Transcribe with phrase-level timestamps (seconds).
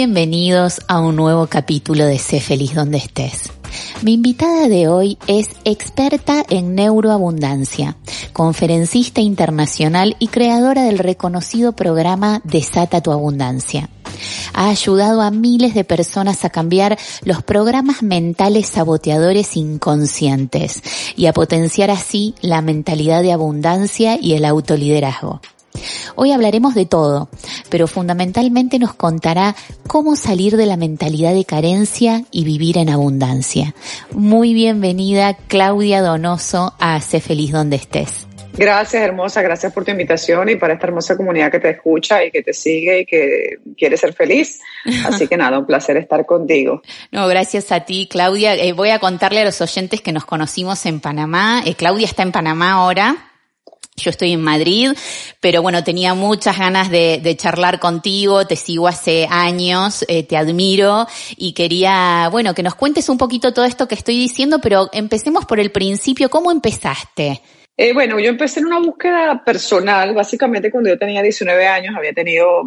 [0.00, 3.52] Bienvenidos a un nuevo capítulo de Sé feliz donde estés.
[4.00, 7.98] Mi invitada de hoy es experta en neuroabundancia,
[8.32, 13.90] conferencista internacional y creadora del reconocido programa Desata tu Abundancia.
[14.54, 20.82] Ha ayudado a miles de personas a cambiar los programas mentales saboteadores inconscientes
[21.14, 25.42] y a potenciar así la mentalidad de abundancia y el autoliderazgo.
[26.14, 27.28] Hoy hablaremos de todo,
[27.68, 29.54] pero fundamentalmente nos contará
[29.86, 33.74] cómo salir de la mentalidad de carencia y vivir en abundancia.
[34.12, 38.26] Muy bienvenida Claudia Donoso a Sé Feliz Donde Estés.
[38.52, 42.30] Gracias, hermosa, gracias por tu invitación y para esta hermosa comunidad que te escucha y
[42.30, 44.60] que te sigue y que quiere ser feliz.
[45.06, 46.82] Así que nada, un placer estar contigo.
[47.12, 48.54] No, gracias a ti, Claudia.
[48.54, 51.62] Eh, voy a contarle a los oyentes que nos conocimos en Panamá.
[51.64, 53.29] Eh, Claudia está en Panamá ahora
[54.00, 54.90] yo estoy en Madrid,
[55.40, 61.06] pero bueno, tenía muchas ganas de, charlar contigo, te sigo hace años, eh, te admiro
[61.36, 65.44] y quería, bueno, que nos cuentes un poquito todo esto que estoy diciendo, pero empecemos
[65.46, 66.28] por el principio.
[66.28, 67.40] ¿Cómo empezaste?
[67.82, 72.12] Eh, bueno, yo empecé en una búsqueda personal, básicamente cuando yo tenía 19 años, había
[72.12, 72.62] tenido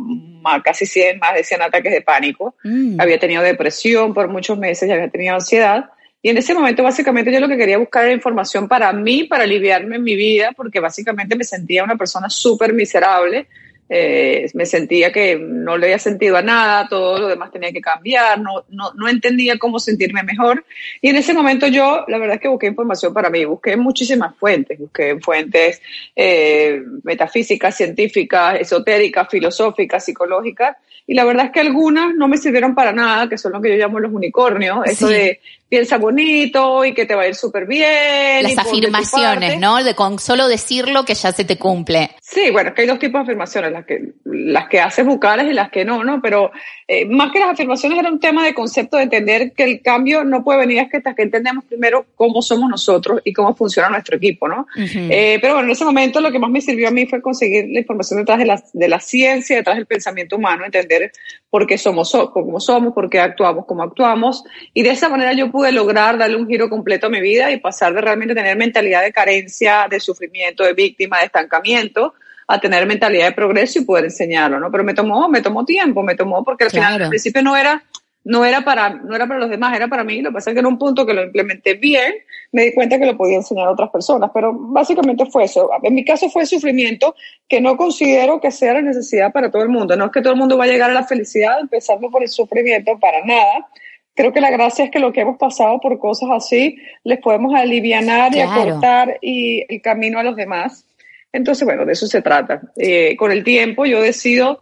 [0.64, 3.00] casi 100, más de 100 ataques de pánico, mm.
[3.00, 5.86] había tenido depresión por muchos meses y había tenido ansiedad.
[6.26, 9.44] Y en ese momento, básicamente, yo lo que quería buscar era información para mí, para
[9.44, 13.46] aliviarme en mi vida, porque básicamente me sentía una persona súper miserable.
[13.90, 17.82] Eh, me sentía que no le había sentido a nada, todo lo demás tenía que
[17.82, 20.66] cambiar, no, no, no entendía cómo sentirme mejor.
[21.02, 24.34] Y en ese momento yo, la verdad es que busqué información para mí, busqué muchísimas
[24.38, 25.81] fuentes, busqué fuentes
[26.16, 32.74] eh, metafísicas, científicas, esotéricas, filosóficas, psicológicas, y la verdad es que algunas no me sirvieron
[32.74, 35.42] para nada, que son lo que yo llamo los unicornios, eso de
[35.73, 38.44] piensa bonito y que te va a ir súper bien.
[38.44, 39.84] Las afirmaciones, ¿no?
[39.84, 42.11] De con solo decirlo que ya se te cumple.
[42.22, 45.47] Sí, bueno, es que hay dos tipos de afirmaciones, las que, las que haces bucales
[45.47, 46.22] y las que no, ¿no?
[46.22, 46.51] Pero
[46.88, 50.23] eh, más que las afirmaciones era un tema de concepto de entender que el cambio
[50.23, 54.47] no puede venir hasta que entendemos primero cómo somos nosotros y cómo funciona nuestro equipo,
[54.47, 54.67] ¿no?
[54.78, 57.66] Eh, pero bueno, en ese momento lo que más me sirvió a mí fue conseguir
[57.69, 61.11] la información detrás de la, de la ciencia, detrás del pensamiento humano, entender
[61.50, 64.44] por qué somos como somos, por qué actuamos como actuamos.
[64.73, 67.51] Y de esa manera yo pude de lograr darle un giro completo a mi vida
[67.51, 72.13] y pasar de realmente tener mentalidad de carencia, de sufrimiento, de víctima, de estancamiento,
[72.47, 74.72] a tener mentalidad de progreso y poder enseñarlo, ¿no?
[74.72, 77.84] Pero me tomó, me tomó tiempo, me tomó porque al final, al principio no era,
[78.25, 80.22] no era para, no era para los demás, era para mí.
[80.22, 82.13] Lo que pasa es que en un punto que lo implementé bien,
[82.52, 84.29] me di cuenta que lo podía enseñar a otras personas.
[84.34, 85.69] Pero básicamente fue eso.
[85.81, 87.16] En mi caso fue sufrimiento
[87.47, 89.96] que no considero que sea la necesidad para todo el mundo.
[89.96, 92.29] No es que todo el mundo va a llegar a la felicidad empezando por el
[92.29, 93.68] sufrimiento, para nada
[94.13, 97.53] creo que la gracia es que lo que hemos pasado por cosas así les podemos
[97.53, 98.03] aliviar
[98.34, 100.85] y acortar y el camino a los demás.
[101.31, 102.62] Entonces, bueno, de eso se trata.
[102.75, 104.62] Eh, con el tiempo yo decido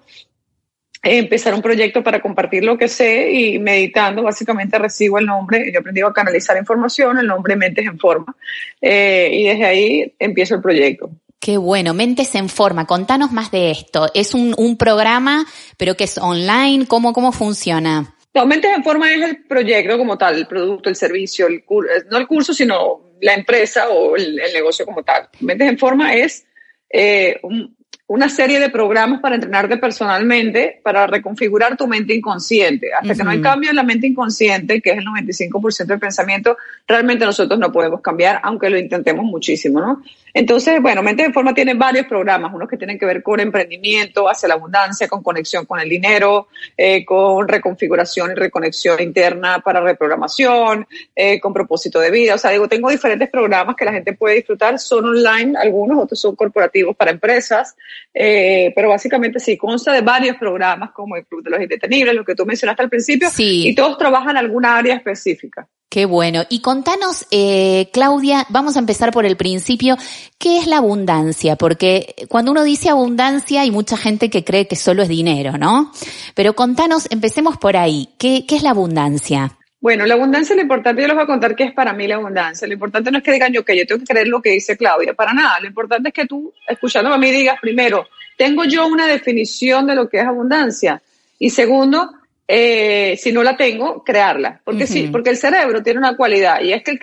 [1.03, 5.79] empezar un proyecto para compartir lo que sé y meditando básicamente recibo el nombre, yo
[5.79, 8.35] aprendí a canalizar información, el nombre Mentes en Forma
[8.79, 11.09] eh, y desde ahí empiezo el proyecto.
[11.39, 14.11] Qué bueno, Mentes en Forma, contanos más de esto.
[14.13, 15.43] ¿Es un, un programa,
[15.75, 16.85] pero que es online?
[16.85, 18.13] ¿Cómo, cómo funciona?
[18.33, 22.05] No, Mentes en Forma es el proyecto como tal, el producto, el servicio, el eh,
[22.09, 25.27] no el curso, sino la empresa o el, negocio como tal.
[25.41, 26.45] Mentes en Forma es
[26.89, 27.75] eh, un,
[28.11, 32.89] una serie de programas para entrenarte personalmente, para reconfigurar tu mente inconsciente.
[32.93, 36.57] Hasta que no hay cambio en la mente inconsciente, que es el 95% del pensamiento,
[36.85, 40.03] realmente nosotros no podemos cambiar, aunque lo intentemos muchísimo, ¿no?
[40.33, 44.29] Entonces, bueno, Mente de Forma tiene varios programas, unos que tienen que ver con emprendimiento
[44.29, 46.47] hacia la abundancia, con conexión con el dinero,
[46.77, 52.35] eh, con reconfiguración y reconexión interna para reprogramación, eh, con propósito de vida.
[52.35, 56.19] O sea, digo, tengo diferentes programas que la gente puede disfrutar, son online algunos, otros
[56.19, 57.75] son corporativos para empresas.
[58.13, 62.25] Eh, pero básicamente sí, consta de varios programas como el Club de los Indetenibles, lo
[62.25, 65.67] que tú mencionaste al principio, y todos trabajan en alguna área específica.
[65.91, 66.43] Qué bueno.
[66.47, 69.97] Y contanos, eh, Claudia, vamos a empezar por el principio.
[70.37, 71.57] ¿Qué es la abundancia?
[71.57, 75.91] Porque cuando uno dice abundancia hay mucha gente que cree que solo es dinero, ¿no?
[76.33, 78.07] Pero contanos, empecemos por ahí.
[78.17, 79.57] ¿Qué, qué es la abundancia?
[79.81, 82.15] Bueno, la abundancia, lo importante, yo les voy a contar qué es para mí la
[82.15, 82.65] abundancia.
[82.69, 84.77] Lo importante no es que digan yo que yo tengo que creer lo que dice
[84.77, 85.59] Claudia, para nada.
[85.59, 88.07] Lo importante es que tú, escuchándome a mí, digas primero,
[88.37, 91.01] tengo yo una definición de lo que es abundancia.
[91.37, 92.13] Y segundo,
[92.53, 94.59] eh, si no la tengo, crearla.
[94.65, 96.99] Porque sí, porque el cerebro tiene una cualidad y es que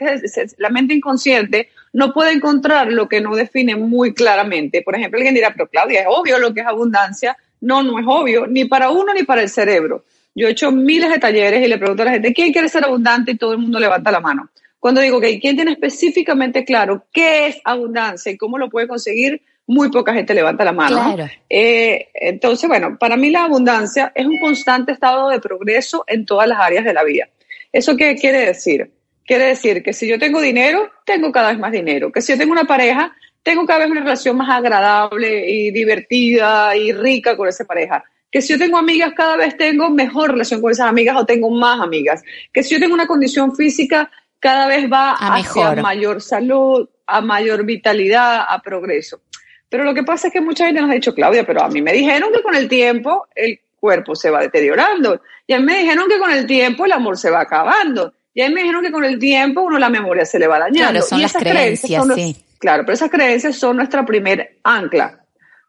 [0.59, 4.83] la mente inconsciente no puede encontrar lo que no define muy claramente.
[4.83, 7.35] Por ejemplo, alguien dirá, pero Claudia, es obvio lo que es abundancia.
[7.62, 10.05] No, no es obvio, ni para uno ni para el cerebro.
[10.35, 12.85] Yo he hecho miles de talleres y le pregunto a la gente, ¿quién quiere ser
[12.85, 13.33] abundante?
[13.33, 14.50] Y todo el mundo levanta la mano.
[14.79, 19.41] Cuando digo que ¿quién tiene específicamente claro qué es abundancia y cómo lo puede conseguir?
[19.69, 21.17] Muy poca gente levanta la mano.
[21.49, 26.49] Eh, entonces, bueno, para mí la abundancia es un constante estado de progreso en todas
[26.49, 27.29] las áreas de la vida.
[27.73, 28.91] ¿Eso qué quiere decir?
[29.25, 32.11] Quiere decir que si yo tengo dinero, tengo cada vez más dinero.
[32.11, 36.75] Que si yo tengo una pareja, tengo cada vez una relación más agradable y divertida
[36.75, 40.61] y rica con esa pareja que si yo tengo amigas, cada vez tengo mejor relación
[40.61, 42.23] con esas amigas o tengo más amigas.
[42.53, 47.21] Que si yo tengo una condición física, cada vez va a hacia mayor salud, a
[47.21, 49.21] mayor vitalidad, a progreso.
[49.69, 51.82] Pero lo que pasa es que mucha gente nos ha dicho, Claudia, pero a mí
[51.82, 55.20] me dijeron que con el tiempo el cuerpo se va deteriorando.
[55.47, 58.12] Y a mí me dijeron que con el tiempo el amor se va acabando.
[58.32, 60.59] Y a mí me dijeron que con el tiempo uno la memoria se le va
[60.59, 60.91] dañando.
[60.91, 62.37] Claro, son las creencias, sí.
[62.59, 65.23] Claro, pero esas creencias son nuestra primer ancla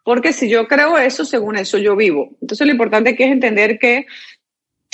[0.10, 2.32] porque si yo creo eso, según eso yo vivo.
[2.42, 4.08] Entonces lo importante aquí es entender que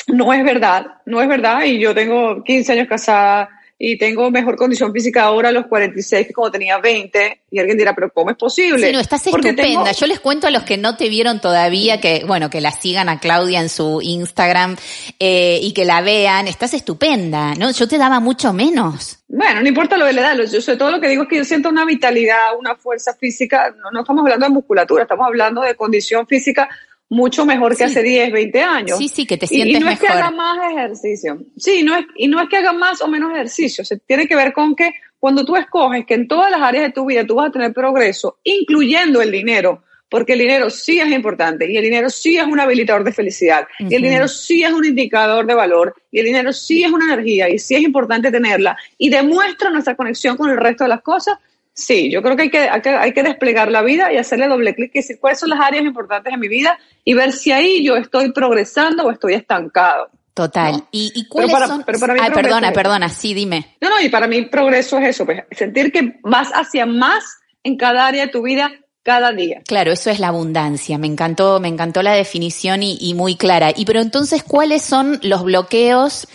[0.07, 3.49] no es verdad, no es verdad, y yo tengo 15 años casada,
[3.87, 7.41] y tengo mejor condición física ahora a los 46 que como tenía 20.
[7.51, 8.87] Y alguien dirá, pero ¿cómo es posible?
[8.87, 9.91] Sí, no, estás estupenda.
[9.91, 13.09] Yo les cuento a los que no te vieron todavía que, bueno, que la sigan
[13.09, 14.75] a Claudia en su Instagram
[15.19, 16.47] eh, y que la vean.
[16.47, 17.69] Estás estupenda, ¿no?
[17.69, 19.19] Yo te daba mucho menos.
[19.27, 21.37] Bueno, no importa lo de la edad, yo sé, todo lo que digo es que
[21.37, 25.61] yo siento una vitalidad, una fuerza física, no, no estamos hablando de musculatura, estamos hablando
[25.61, 26.69] de condición física
[27.09, 28.97] mucho mejor que hace 10, 20 años.
[28.97, 31.39] Sí, sí, que te sientes y, y no es que haga más ejercicio.
[31.57, 33.85] Sí, no es, y no es que haga más o menos ejercicio.
[33.85, 36.91] Se tiene que ver con que cuando tú escoges que en todas las áreas de
[36.91, 41.11] tu vida tú vas a tener progreso, incluyendo el dinero, porque el dinero sí es
[41.11, 44.71] importante y el dinero sí es un habilitador de felicidad y el dinero sí es
[44.71, 48.31] un indicador de valor y el dinero sí es una energía y sí es importante
[48.31, 51.37] tenerla y demuestra nuestra conexión con el resto de las cosas,
[51.75, 54.91] Sí, yo creo que hay que, hay que, desplegar la vida y hacerle doble clic
[54.93, 57.97] y decir cuáles son las áreas importantes en mi vida y ver si ahí yo
[57.97, 60.09] estoy progresando o estoy estancado.
[60.33, 60.85] Total.
[60.91, 61.83] ¿Y, ¿Y, cuáles son?
[62.19, 63.75] Ay, perdona, perdona, sí, dime.
[63.81, 67.75] No, no, y para mí progreso es eso, pues, sentir que vas hacia más en
[67.75, 68.71] cada área de tu vida
[69.03, 69.61] cada día.
[69.67, 70.97] Claro, eso es la abundancia.
[70.97, 73.71] Me encantó, me encantó la definición y, y muy clara.
[73.75, 76.27] Y pero entonces, ¿cuáles son los bloqueos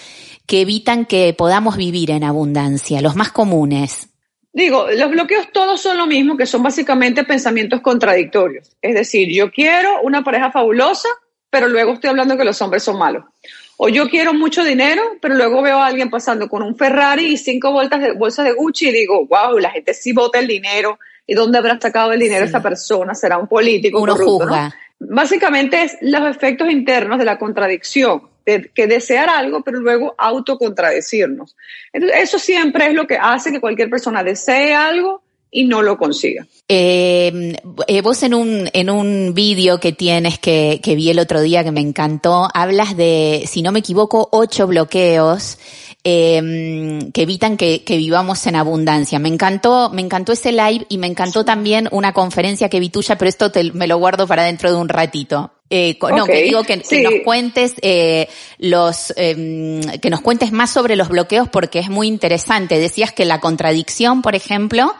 [0.47, 3.01] que evitan que podamos vivir en abundancia?
[3.01, 4.10] Los más comunes.
[4.53, 8.77] Digo, los bloqueos todos son lo mismo, que son básicamente pensamientos contradictorios.
[8.83, 11.09] Es decir, yo quiero una pareja fabulosa,
[11.51, 13.25] pero luego estoy hablando que los hombres son malos.
[13.77, 17.37] O yo quiero mucho dinero, pero luego veo a alguien pasando con un Ferrari y
[17.37, 20.99] cinco bolsas de, bolsas de Gucci y digo, wow, la gente sí vota el dinero.
[21.27, 23.15] ¿Y dónde habrá sacado el dinero esa persona?
[23.15, 24.01] ¿Será un político?
[24.01, 24.75] Uno juzga.
[24.99, 31.57] Básicamente es los efectos internos de la contradicción que desear algo, pero luego autocontradecirnos.
[31.93, 36.47] eso siempre es lo que hace que cualquier persona desee algo y no lo consiga.
[36.69, 37.57] Eh,
[37.87, 41.65] eh, vos en un, en un vídeo que tienes que, que vi el otro día
[41.65, 45.59] que me encantó, hablas de, si no me equivoco, ocho bloqueos
[46.05, 49.19] eh, que evitan que, que, vivamos en abundancia.
[49.19, 53.19] Me encantó, me encantó ese live y me encantó también una conferencia que vi tuya,
[53.19, 55.53] pero esto te, me lo guardo para dentro de un ratito.
[55.73, 58.29] Eh, No, que digo que, nos cuentes eh,
[58.59, 62.79] los, eh, que nos cuentes más sobre los bloqueos porque es muy interesante.
[62.79, 64.93] Decías que la contradicción, por ejemplo,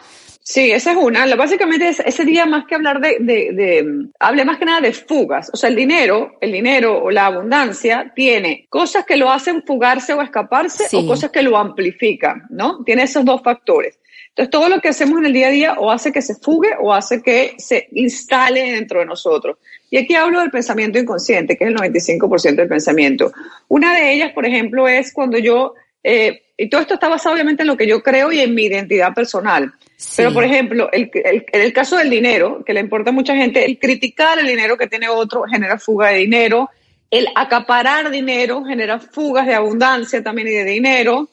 [0.43, 1.33] Sí, esa es una.
[1.35, 5.51] Básicamente ese día más que hablar de, de, de, hable más que nada de fugas.
[5.53, 10.13] O sea, el dinero, el dinero o la abundancia tiene cosas que lo hacen fugarse
[10.13, 12.83] o escaparse o cosas que lo amplifican, ¿no?
[12.83, 13.99] Tiene esos dos factores.
[14.29, 16.69] Entonces, todo lo que hacemos en el día a día o hace que se fugue
[16.81, 19.57] o hace que se instale dentro de nosotros.
[19.91, 23.33] Y aquí hablo del pensamiento inconsciente, que es el 95% del pensamiento.
[23.67, 27.63] Una de ellas, por ejemplo, es cuando yo, eh, y todo esto está basado obviamente
[27.63, 29.73] en lo que yo creo y en mi identidad personal.
[30.15, 33.35] Pero, por ejemplo, el, el, en el caso del dinero, que le importa a mucha
[33.35, 36.69] gente, el criticar el dinero que tiene otro genera fuga de dinero,
[37.11, 41.29] el acaparar dinero genera fugas de abundancia también y de dinero,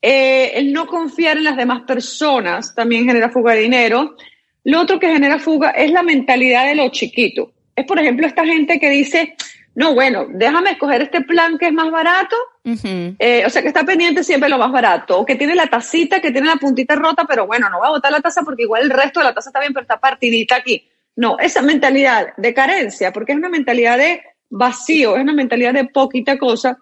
[0.00, 4.16] eh, el no confiar en las demás personas también genera fuga de dinero.
[4.62, 7.50] Lo otro que genera fuga es la mentalidad de lo chiquito.
[7.76, 9.36] Es, por ejemplo, esta gente que dice,
[9.74, 13.84] no, bueno, déjame escoger este plan que es más barato, eh, o sea, que está
[13.84, 17.26] pendiente siempre lo más barato, o que tiene la tacita, que tiene la puntita rota,
[17.28, 19.50] pero bueno, no va a botar la taza porque igual el resto de la taza
[19.50, 20.88] está bien, pero está partidita aquí.
[21.14, 25.84] No, esa mentalidad de carencia, porque es una mentalidad de vacío, es una mentalidad de
[25.84, 26.78] poquita cosa,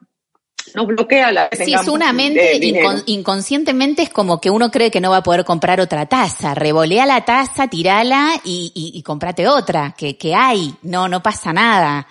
[0.75, 2.59] nos bloquea la Sí, es una mente
[3.07, 6.55] inconscientemente es como que uno cree que no va a poder comprar otra taza.
[6.55, 10.75] Revolea la taza, tirala y, y, comprate otra, que, que hay.
[10.83, 12.07] No, no pasa nada.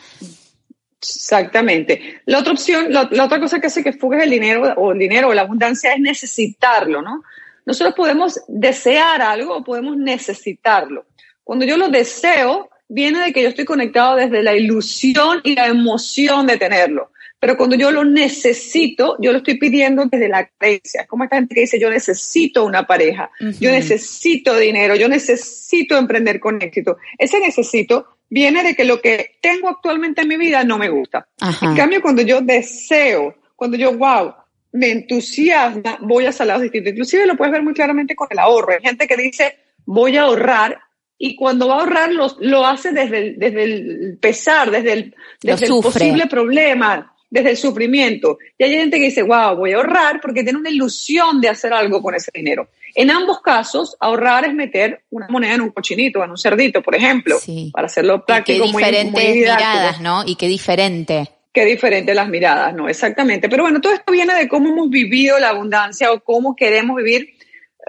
[1.04, 2.22] Exactamente.
[2.26, 5.28] La otra opción, la, otra cosa que hace que fugues el dinero o el dinero
[5.30, 7.24] o la abundancia es necesitarlo, ¿no?
[7.66, 11.06] Nosotros podemos desear algo o podemos necesitarlo.
[11.44, 15.68] Cuando yo lo deseo, viene de que yo estoy conectado desde la ilusión y la
[15.68, 17.12] emoción de tenerlo.
[17.44, 21.06] Pero cuando yo lo necesito, yo lo estoy pidiendo desde la creencia.
[21.06, 26.40] Como esta gente que dice, yo necesito una pareja, yo necesito dinero, yo necesito emprender
[26.40, 26.96] con éxito.
[27.18, 31.28] Ese necesito viene de que lo que tengo actualmente en mi vida no me gusta.
[31.62, 34.36] En cambio, cuando yo deseo, cuando yo, wow,
[34.72, 36.94] me entusiasma, voy a salados distintos.
[36.94, 38.72] Inclusive lo puedes ver muy claramente con el ahorro.
[38.72, 40.80] Hay gente que dice, voy a ahorrar
[41.18, 45.66] y cuando va a ahorrar lo, hace desde el, desde el pesar, desde el, desde
[45.66, 48.38] el posible problema, desde el sufrimiento.
[48.60, 51.74] Y hay gente que dice, wow, voy a ahorrar porque tiene una ilusión de hacer
[51.74, 52.68] algo con ese dinero.
[52.94, 56.94] En ambos casos, ahorrar es meter una moneda en un cochinito, en un cerdito, por
[56.94, 57.40] ejemplo,
[57.72, 58.66] para hacerlo práctico.
[58.66, 60.24] Y qué diferentes miradas, ¿no?
[60.24, 61.28] Y qué diferente.
[61.52, 62.88] Qué diferente las miradas, ¿no?
[62.88, 63.50] Exactamente.
[63.50, 67.34] Pero bueno, todo esto viene de cómo hemos vivido la abundancia o cómo queremos vivir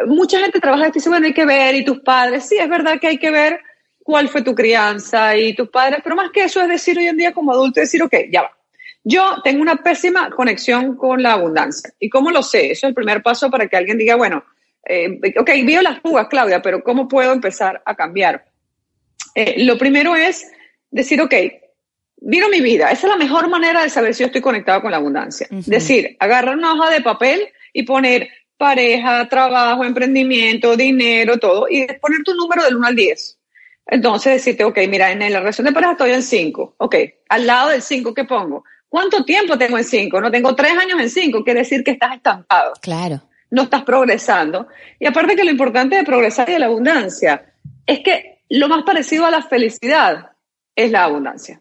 [0.06, 2.98] mucha gente trabaja y dice, bueno, hay que ver, y tus padres, sí, es verdad
[2.98, 3.60] que hay que ver
[4.02, 7.16] cuál fue tu crianza y tus padres, pero más que eso es decir hoy en
[7.16, 8.50] día como adulto, decir, ok, ya va.
[9.04, 11.92] Yo tengo una pésima conexión con la abundancia.
[12.00, 12.72] ¿Y cómo lo sé?
[12.72, 14.42] Eso es el primer paso para que alguien diga, bueno,
[14.86, 18.46] eh, ok, veo las fugas, Claudia, pero ¿cómo puedo empezar a cambiar?
[19.34, 20.50] Eh, lo primero es
[20.90, 21.34] decir, ok,
[22.22, 22.90] miro mi vida.
[22.90, 25.46] Esa es la mejor manera de saber si yo estoy conectado con la abundancia.
[25.50, 32.22] Decir, agarrar una hoja de papel y poner pareja, trabajo, emprendimiento, dinero, todo, y poner
[32.24, 33.38] tu número del 1 al 10.
[33.86, 36.76] Entonces decirte, ok, mira, en la relación de pareja estoy en 5.
[36.78, 36.96] Ok,
[37.28, 38.64] al lado del 5, ¿qué pongo?
[38.94, 40.20] ¿Cuánto tiempo tengo en 5?
[40.20, 42.74] No tengo 3 años en 5, quiere decir que estás estancado.
[42.80, 43.22] Claro.
[43.50, 44.68] No estás progresando.
[45.00, 47.44] Y aparte que lo importante de progresar y de la abundancia
[47.84, 50.30] es que lo más parecido a la felicidad
[50.76, 51.60] es la abundancia.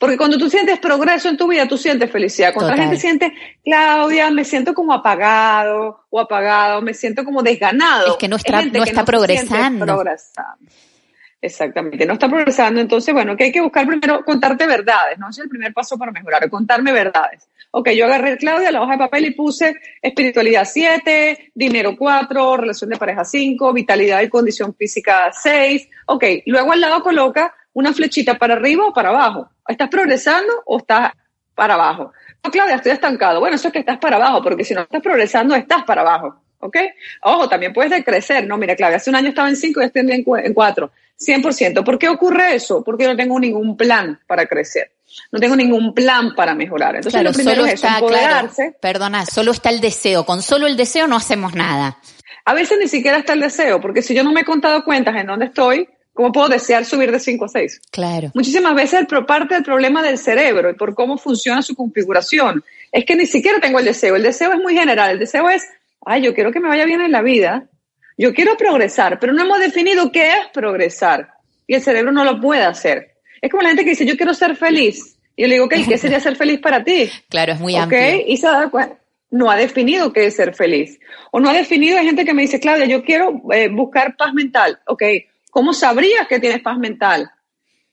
[0.00, 2.52] Porque cuando tú sientes progreso en tu vida, tú sientes felicidad.
[2.52, 3.32] Cuando la gente siente,
[3.64, 8.08] Claudia, me siento como apagado o apagado, me siento como desganado.
[8.08, 10.02] Es que no está, no está progresando.
[11.40, 12.80] Exactamente, no está progresando.
[12.80, 15.28] Entonces, bueno, que hay que buscar primero contarte verdades, ¿no?
[15.30, 17.48] Es el primer paso para mejorar, contarme verdades.
[17.70, 22.90] Ok, yo agarré, Claudia, la hoja de papel y puse espiritualidad 7, dinero 4, relación
[22.90, 25.88] de pareja 5, vitalidad y condición física 6.
[26.06, 29.50] Ok, luego al lado coloca una flechita para arriba o para abajo.
[29.68, 31.12] ¿Estás progresando o estás
[31.54, 32.12] para abajo?
[32.42, 33.38] No, Claudia, estoy estancado.
[33.38, 36.42] Bueno, eso es que estás para abajo, porque si no estás progresando, estás para abajo.
[36.60, 36.76] ¿Ok?
[37.22, 38.44] Ojo, también puedes decrecer.
[38.44, 40.90] No, mira, Claudia, hace un año estaba en 5 y estoy en 4.
[41.20, 41.84] 100%.
[41.84, 42.82] ¿Por qué ocurre eso?
[42.84, 44.92] Porque no tengo ningún plan para crecer.
[45.32, 46.96] No tengo ningún plan para mejorar.
[46.96, 48.76] Entonces, lo primero es está, empoderarse.
[48.80, 50.24] perdona, solo está el deseo.
[50.24, 51.98] Con solo el deseo no hacemos nada.
[52.44, 55.16] A veces ni siquiera está el deseo, porque si yo no me he contado cuentas
[55.16, 57.80] en dónde estoy, ¿Cómo puedo desear subir de 5 a 6?
[57.92, 58.32] Claro.
[58.34, 63.04] Muchísimas veces el, parte del problema del cerebro y por cómo funciona su configuración es
[63.04, 64.16] que ni siquiera tengo el deseo.
[64.16, 65.12] El deseo es muy general.
[65.12, 65.68] El deseo es,
[66.04, 67.68] ay, yo quiero que me vaya bien en la vida.
[68.18, 71.30] Yo quiero progresar, pero no hemos definido qué es progresar.
[71.66, 73.14] Y el cerebro no lo puede hacer.
[73.40, 75.16] Es como la gente que dice, yo quiero ser feliz.
[75.36, 77.08] Y yo le digo, ok, ¿qué sería ser feliz para ti?
[77.30, 78.00] Claro, es muy amplio.
[78.26, 78.98] Y se da cuenta
[79.30, 80.98] no ha definido qué es ser feliz.
[81.32, 84.32] O no ha definido, hay gente que me dice, Claudia, yo quiero eh, buscar paz
[84.32, 84.80] mental.
[84.86, 85.02] Ok,
[85.50, 87.30] ¿Cómo sabrías que tienes paz mental?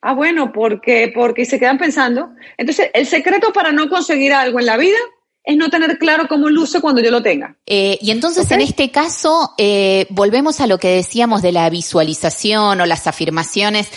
[0.01, 2.31] Ah, bueno, porque, porque se quedan pensando.
[2.57, 4.97] Entonces, el secreto para no conseguir algo en la vida
[5.45, 7.55] es no tener claro cómo luce cuando yo lo tenga.
[7.65, 12.81] Eh, y entonces, en este caso, eh, volvemos a lo que decíamos de la visualización
[12.81, 13.89] o las afirmaciones.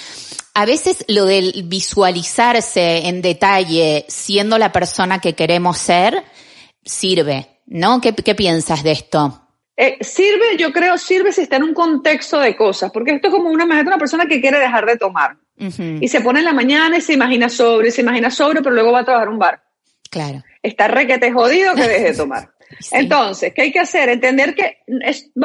[0.55, 6.23] A veces lo del visualizarse en detalle siendo la persona que queremos ser
[6.85, 8.00] sirve, ¿no?
[8.00, 9.49] ¿Qué, qué piensas de esto?
[9.76, 13.35] Eh, sirve, yo creo, sirve si está en un contexto de cosas, porque esto es
[13.35, 15.37] como una, una persona que quiere dejar de tomar
[16.00, 18.93] y se pone en la mañana y se imagina sobre, se imagina sobre, pero luego
[18.93, 19.62] va a trabajar un bar.
[20.11, 20.43] Claro.
[20.62, 22.50] Está requete jodido que deje de tomar.
[22.93, 24.09] Entonces, ¿qué hay que hacer?
[24.09, 24.79] Entender que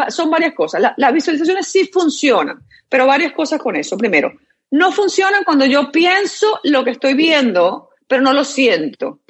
[0.09, 0.81] son varias cosas.
[0.97, 3.97] las visualizaciones sí funcionan, pero varias cosas con eso.
[3.97, 4.33] Primero,
[4.71, 9.21] no funcionan cuando yo pienso lo que estoy viendo pero no lo siento.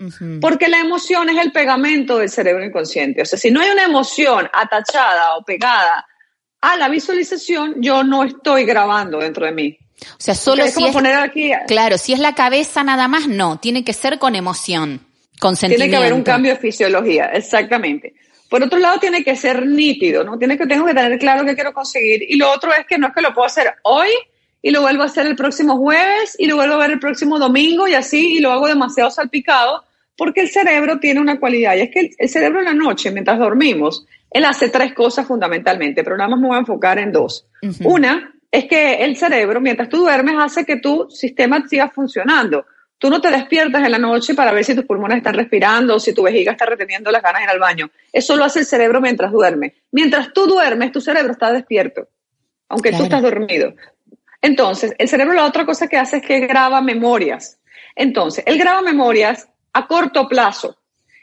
[0.41, 3.21] Porque la emoción es el pegamento del cerebro inconsciente.
[3.21, 6.05] O sea, si no hay una emoción atachada o pegada
[6.59, 9.77] a la visualización, yo no estoy grabando dentro de mí.
[10.01, 13.57] O sea, solo si es, poner aquí, claro, si es la cabeza nada más, no,
[13.57, 14.99] tiene que ser con emoción.
[15.77, 18.13] Tiene que haber un cambio de fisiología, exactamente.
[18.49, 20.37] Por otro lado, tiene que ser nítido, ¿no?
[20.37, 22.23] Tiene que, tengo que tener claro qué quiero conseguir.
[22.27, 24.09] Y lo otro es que no es que lo puedo hacer hoy
[24.61, 27.37] y lo vuelvo a hacer el próximo jueves y lo vuelvo a ver el próximo
[27.39, 29.83] domingo y así y lo hago demasiado salpicado
[30.15, 33.39] Porque el cerebro tiene una cualidad y es que el, cerebro en la noche, mientras
[33.39, 37.47] dormimos, él hace tres cosas fundamentalmente, pero nada más me voy a enfocar en dos.
[37.83, 42.65] Una es que el cerebro, mientras tú duermes, hace que tu sistema siga funcionando.
[43.03, 45.99] Tú no te despiertas en la noche para ver si tus pulmones están respirando o
[45.99, 47.91] si tu vejiga está reteniendo las ganas en el baño.
[48.13, 49.73] Eso lo hace el cerebro mientras duerme.
[49.91, 52.07] Mientras tú duermes, tu cerebro está despierto,
[52.69, 53.73] aunque tú estás dormido.
[54.41, 57.59] Entonces, el cerebro la otra cosa que hace es que graba memorias.
[57.93, 60.77] Entonces, él graba memorias a corto plazo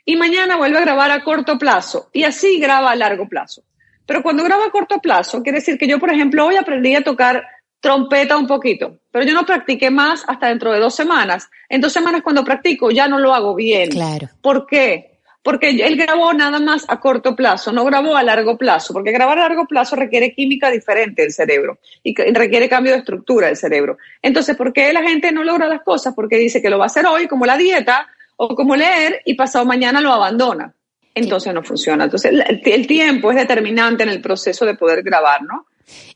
[0.05, 3.63] y mañana vuelve a grabar a corto plazo y así graba a largo plazo.
[4.05, 7.03] Pero cuando graba a corto plazo, quiere decir que yo, por ejemplo, hoy aprendí a
[7.03, 7.43] tocar
[7.81, 11.51] trompeta un poquito, pero yo no practiqué más hasta dentro de dos semanas.
[11.69, 13.91] En dos semanas cuando practico ya no lo hago bien.
[13.91, 14.29] Claro.
[14.43, 15.11] ¿Por qué?
[15.43, 19.39] porque él grabó nada más a corto plazo, no grabó a largo plazo, porque grabar
[19.39, 23.97] a largo plazo requiere química diferente del cerebro y requiere cambio de estructura del cerebro.
[24.21, 26.15] Entonces, ¿por qué la gente no logra las cosas?
[26.15, 28.07] Porque dice que lo va a hacer hoy, como la dieta
[28.37, 30.75] o como leer, y pasado mañana lo abandona.
[31.15, 32.05] Entonces no funciona.
[32.05, 32.33] Entonces,
[32.65, 35.67] el tiempo es determinante en el proceso de poder grabar, ¿no?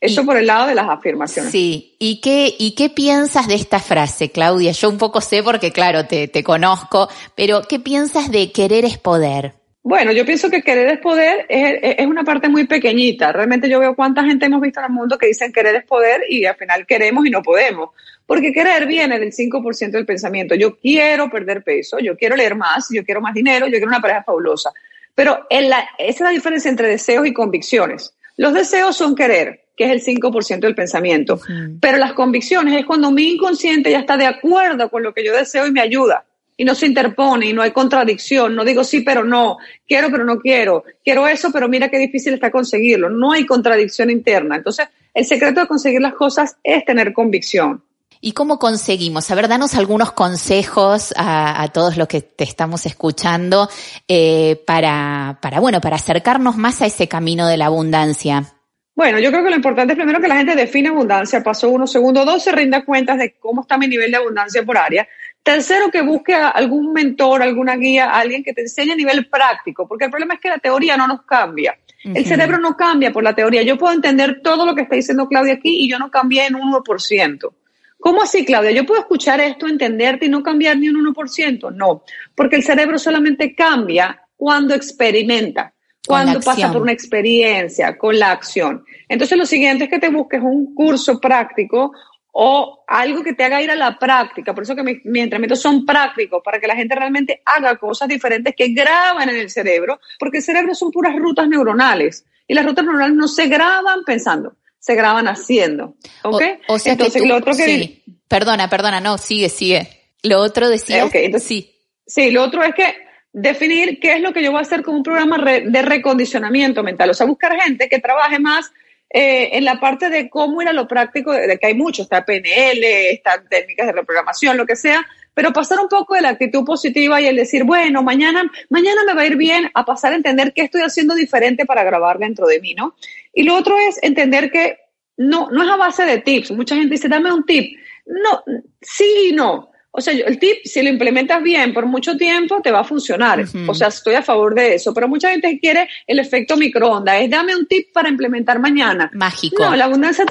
[0.00, 1.50] Eso por el lado de las afirmaciones.
[1.50, 4.72] Sí, ¿Y qué, ¿y qué piensas de esta frase, Claudia?
[4.72, 8.98] Yo un poco sé porque, claro, te, te conozco, pero ¿qué piensas de querer es
[8.98, 9.54] poder?
[9.86, 13.32] Bueno, yo pienso que querer es poder es, es, una parte muy pequeñita.
[13.32, 16.22] Realmente yo veo cuánta gente hemos visto en el mundo que dicen querer es poder
[16.26, 17.90] y al final queremos y no podemos.
[18.24, 20.54] Porque querer viene del 5% del pensamiento.
[20.54, 24.00] Yo quiero perder peso, yo quiero leer más, yo quiero más dinero, yo quiero una
[24.00, 24.72] pareja fabulosa.
[25.14, 28.14] Pero en la, esa es la diferencia entre deseos y convicciones.
[28.38, 31.40] Los deseos son querer, que es el 5% del pensamiento.
[31.80, 35.36] Pero las convicciones es cuando mi inconsciente ya está de acuerdo con lo que yo
[35.36, 36.24] deseo y me ayuda.
[36.56, 38.54] Y no se interpone y no hay contradicción.
[38.54, 39.58] No digo sí, pero no.
[39.88, 40.84] Quiero, pero no quiero.
[41.02, 43.10] Quiero eso, pero mira qué difícil está conseguirlo.
[43.10, 44.56] No hay contradicción interna.
[44.56, 47.82] Entonces, el secreto de conseguir las cosas es tener convicción.
[48.20, 49.30] ¿Y cómo conseguimos?
[49.30, 53.68] A ver, danos algunos consejos a, todos los que te estamos escuchando
[54.08, 58.53] eh, para, para, bueno, para acercarnos más a ese camino de la abundancia.
[58.94, 61.84] Bueno, yo creo que lo importante es primero que la gente define abundancia, paso uno,
[61.86, 65.08] segundo, dos, se rinda cuentas de cómo está mi nivel de abundancia por área.
[65.42, 70.04] Tercero, que busque algún mentor, alguna guía, alguien que te enseñe a nivel práctico, porque
[70.04, 71.76] el problema es que la teoría no nos cambia.
[72.04, 73.62] El cerebro no cambia por la teoría.
[73.62, 76.54] Yo puedo entender todo lo que está diciendo Claudia aquí y yo no cambié en
[76.54, 77.52] un 1%.
[77.98, 78.72] ¿Cómo así, Claudia?
[78.72, 81.74] Yo puedo escuchar esto, entenderte y no cambiar ni un 1%.
[81.74, 85.74] No, porque el cerebro solamente cambia cuando experimenta
[86.06, 88.84] cuando pasa por una experiencia, con la acción.
[89.08, 91.92] Entonces lo siguiente es que te busques un curso práctico
[92.36, 94.52] o algo que te haga ir a la práctica.
[94.52, 98.54] Por eso que mis, entrenamientos son prácticos, para que la gente realmente haga cosas diferentes
[98.56, 102.84] que graban en el cerebro, porque el cerebro son puras rutas neuronales y las rutas
[102.84, 105.94] neuronales no se graban pensando, se graban haciendo.
[106.24, 106.42] ¿Ok?
[106.66, 107.64] O, sea entonces, lo otro que...
[107.64, 108.02] Sí.
[108.26, 109.88] Perdona, perdona, no, sigue, sigue.
[110.24, 111.08] Lo otro decía...
[111.12, 111.70] Eh, sí.
[112.04, 112.96] Sí, lo otro es que
[113.32, 117.10] definir qué es lo que yo voy a hacer con un programa de recondicionamiento mental.
[117.10, 118.72] O sea, buscar gente que trabaje más
[119.16, 122.24] eh, en la parte de cómo ir a lo práctico, de, que hay mucho, está
[122.24, 126.64] PNL, están técnicas de reprogramación, lo que sea, pero pasar un poco de la actitud
[126.64, 130.16] positiva y el decir, bueno, mañana, mañana me va a ir bien, a pasar a
[130.16, 132.96] entender qué estoy haciendo diferente para grabar dentro de mí, ¿no?
[133.32, 134.78] Y lo otro es entender que
[135.16, 136.50] no, no es a base de tips.
[136.50, 137.78] Mucha gente dice, dame un tip.
[138.06, 138.42] No,
[138.80, 139.70] sí y no.
[139.96, 143.44] O sea, el tip, si lo implementas bien por mucho tiempo, te va a funcionar.
[143.68, 144.92] O sea, estoy a favor de eso.
[144.92, 147.22] Pero mucha gente quiere el efecto microondas.
[147.22, 149.08] Es dame un tip para implementar mañana.
[149.14, 149.62] Mágico.
[149.62, 150.24] No, la abundancia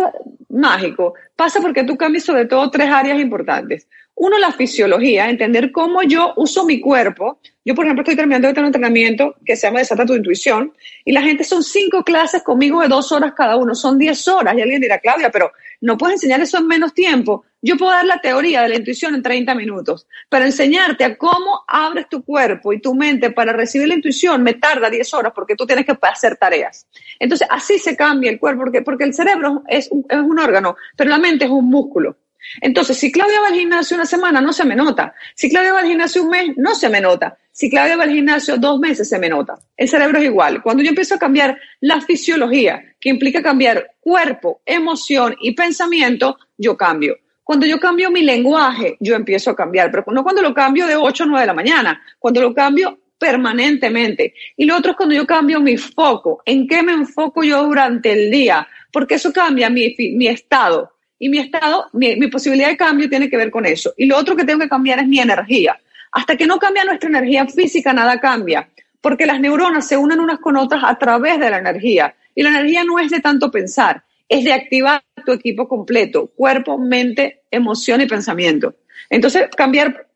[0.49, 1.13] mágico.
[1.33, 3.87] Pasa porque tú cambias sobre todo tres áreas importantes.
[4.15, 7.39] Uno, la fisiología, entender cómo yo uso mi cuerpo.
[7.63, 10.73] Yo, por ejemplo, estoy terminando de tener un entrenamiento que se llama Desata tu intuición
[11.05, 14.55] y la gente son cinco clases conmigo de dos horas cada uno, son diez horas.
[14.57, 17.45] Y alguien dirá, Claudia, pero no puedes enseñar eso en menos tiempo.
[17.65, 21.63] Yo puedo dar la teoría de la intuición en 30 minutos, pero enseñarte a cómo
[21.65, 25.55] abres tu cuerpo y tu mente para recibir la intuición me tarda 10 horas porque
[25.55, 26.85] tú tienes que hacer tareas.
[27.19, 30.75] Entonces, así se cambia el cuerpo, porque, porque el cerebro es un, es un órgano,
[30.97, 32.17] pero la mente es un músculo.
[32.59, 35.13] Entonces, si Claudia va al gimnasio una semana, no se me nota.
[35.33, 37.37] Si Claudia va al gimnasio un mes, no se me nota.
[37.49, 39.57] Si Claudia va al gimnasio dos meses, se me nota.
[39.77, 40.61] El cerebro es igual.
[40.61, 46.75] Cuando yo empiezo a cambiar la fisiología, que implica cambiar cuerpo, emoción y pensamiento, yo
[46.75, 47.17] cambio.
[47.43, 50.95] Cuando yo cambio mi lenguaje, yo empiezo a cambiar, pero no cuando lo cambio de
[50.95, 54.33] 8 o 9 de la mañana, cuando lo cambio permanentemente.
[54.57, 58.11] Y lo otro es cuando yo cambio mi foco, en qué me enfoco yo durante
[58.11, 60.91] el día, porque eso cambia mi, mi estado.
[61.19, 63.93] Y mi estado, mi, mi posibilidad de cambio tiene que ver con eso.
[63.97, 65.79] Y lo otro que tengo que cambiar es mi energía.
[66.11, 68.69] Hasta que no cambia nuestra energía física, nada cambia,
[69.01, 72.13] porque las neuronas se unen unas con otras a través de la energía.
[72.35, 76.77] Y la energía no es de tanto pensar, es de activar tu equipo completo, cuerpo,
[76.77, 78.75] mente, emoción y pensamiento.
[79.09, 80.07] Entonces, cambiar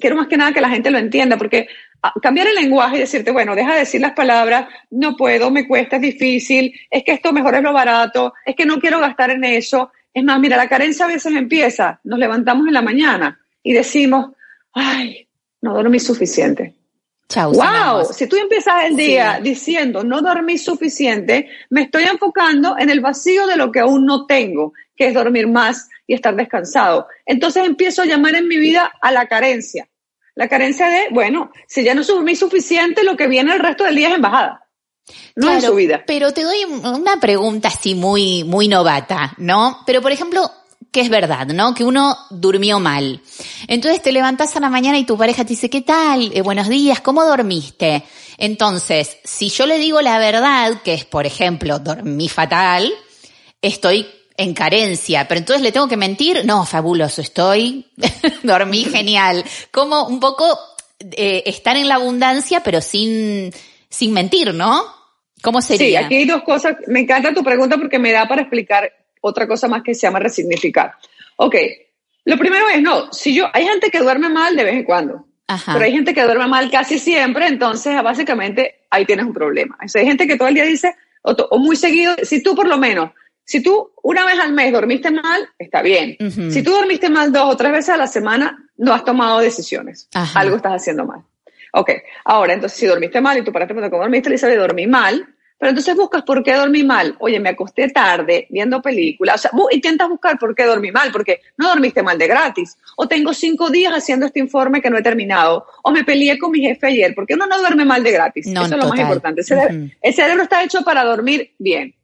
[0.00, 1.68] quiero más que nada que la gente lo entienda, porque
[2.02, 5.66] ah, cambiar el lenguaje y decirte, bueno, deja de decir las palabras, no puedo, me
[5.66, 9.30] cuesta, es difícil, es que esto mejor es lo barato, es que no quiero gastar
[9.30, 9.90] en eso.
[10.12, 14.32] Es más, mira, la carencia a veces empieza, nos levantamos en la mañana y decimos,
[14.72, 15.28] ay,
[15.60, 16.74] no dormí suficiente.
[17.28, 22.88] Chau, wow, si tú empiezas el día diciendo no dormí suficiente, me estoy enfocando en
[22.88, 27.08] el vacío de lo que aún no tengo, que es dormir más y estar descansado.
[27.24, 29.88] Entonces empiezo a llamar en mi vida a la carencia.
[30.36, 33.96] La carencia de, bueno, si ya no dormí suficiente, lo que viene el resto del
[33.96, 34.66] día es embajada.
[35.34, 36.04] No es su vida.
[36.06, 39.78] Pero te doy una pregunta así muy, muy novata, ¿no?
[39.86, 40.50] Pero por ejemplo,
[40.96, 41.74] que es verdad, ¿no?
[41.74, 43.20] Que uno durmió mal.
[43.68, 46.30] Entonces te levantas a la mañana y tu pareja te dice, ¿qué tal?
[46.32, 48.02] Eh, buenos días, ¿cómo dormiste?
[48.38, 52.90] Entonces, si yo le digo la verdad, que es, por ejemplo, dormí fatal,
[53.60, 54.06] estoy
[54.38, 57.84] en carencia, pero entonces le tengo que mentir, no, fabuloso, estoy,
[58.42, 59.44] dormí genial.
[59.70, 60.58] Como un poco
[61.12, 63.52] eh, estar en la abundancia, pero sin,
[63.90, 64.82] sin mentir, ¿no?
[65.42, 65.98] ¿Cómo sería?
[65.98, 66.74] Sí, aquí hay dos cosas.
[66.86, 68.90] Me encanta tu pregunta porque me da para explicar
[69.26, 70.94] otra cosa más que se llama resignificar.
[71.36, 71.54] Ok,
[72.24, 75.26] lo primero es, no, si yo, hay gente que duerme mal de vez en cuando,
[75.46, 79.78] pero hay gente que duerme mal casi siempre, entonces básicamente ahí tienes un problema.
[79.80, 83.10] hay gente que todo el día dice, o, muy seguido, si tú por lo menos,
[83.44, 86.16] si tú una vez al mes dormiste mal, está bien.
[86.50, 90.08] Si tú dormiste mal dos o tres veces a la semana, no has tomado decisiones.
[90.34, 91.22] Algo estás haciendo mal.
[91.72, 91.90] Ok,
[92.24, 95.70] ahora entonces si dormiste mal y tú paraste cuando dormiste, le de dormir mal, pero
[95.70, 97.16] entonces buscas por qué dormí mal.
[97.18, 99.36] Oye, me acosté tarde viendo películas.
[99.36, 102.76] O sea, intentas buscar por qué dormí mal, porque no dormiste mal de gratis.
[102.96, 105.66] O tengo cinco días haciendo este informe que no he terminado.
[105.82, 108.46] O me peleé con mi jefe ayer, porque uno no duerme mal de gratis.
[108.46, 109.40] Eso es lo más importante.
[110.02, 111.94] El cerebro, está hecho para dormir bien.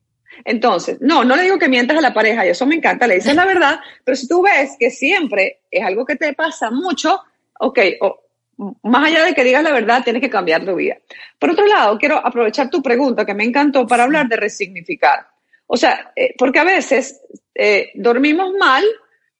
[0.46, 3.16] Entonces, no, no le digo que mientas a la pareja, y eso me encanta, le
[3.16, 7.20] dices la verdad, pero si tú ves que siempre es algo que te pasa mucho,
[7.60, 8.22] ok, o
[8.56, 10.96] más allá de que digas la verdad, tienes que cambiar tu vida.
[11.38, 15.26] Por otro lado, quiero aprovechar tu pregunta que me encantó para hablar de resignificar.
[15.66, 17.20] O sea, eh, porque a veces
[17.54, 18.84] eh, dormimos mal,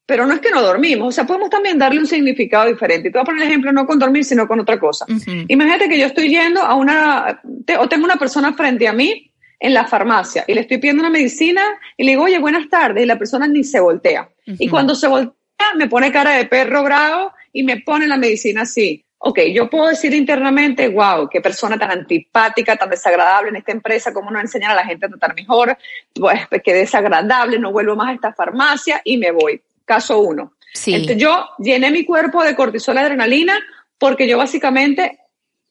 [0.07, 1.09] pero no es que no dormimos.
[1.09, 3.09] O sea, podemos también darle un significado diferente.
[3.09, 5.07] Y te voy a poner el ejemplo no con dormir, sino con otra cosa.
[5.49, 7.43] Imagínate que yo estoy yendo a una,
[7.79, 11.11] o tengo una persona frente a mí en la farmacia y le estoy pidiendo una
[11.11, 11.63] medicina
[11.97, 14.29] y le digo, oye, buenas tardes, y la persona ni se voltea.
[14.45, 15.35] Y cuando se voltea,
[15.77, 19.05] me pone cara de perro bravo y me pone la medicina así.
[19.19, 24.13] Ok, yo puedo decir internamente, wow, qué persona tan antipática, tan desagradable en esta empresa,
[24.13, 25.79] cómo no enseñar a la gente a tratar mejor,
[26.13, 29.61] pues qué desagradable, no vuelvo más a esta farmacia y me voy.
[29.85, 30.55] Caso uno.
[30.87, 33.61] Entonces, yo llené mi cuerpo de cortisol y adrenalina
[33.97, 35.21] porque yo básicamente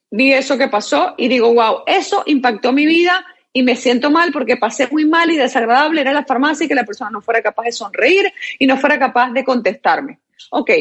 [0.09, 4.31] vi eso que pasó y digo, wow, eso impactó mi vida y me siento mal
[4.31, 7.41] porque pasé muy mal y desagradable era la farmacia y que la persona no fuera
[7.41, 10.19] capaz de sonreír y no fuera capaz de contestarme.
[10.51, 10.71] Ok,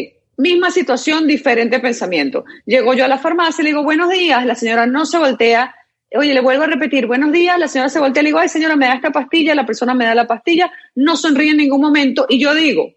[0.40, 2.46] Misma situación, diferente pensamiento.
[2.64, 5.74] Llego yo a la farmacia, le digo, buenos días, la señora no se voltea.
[6.16, 8.74] Oye, le vuelvo a repetir, buenos días, la señora se voltea, le digo, ay señora,
[8.74, 12.24] me da esta pastilla, la persona me da la pastilla, no sonríe en ningún momento
[12.26, 12.90] y yo digo,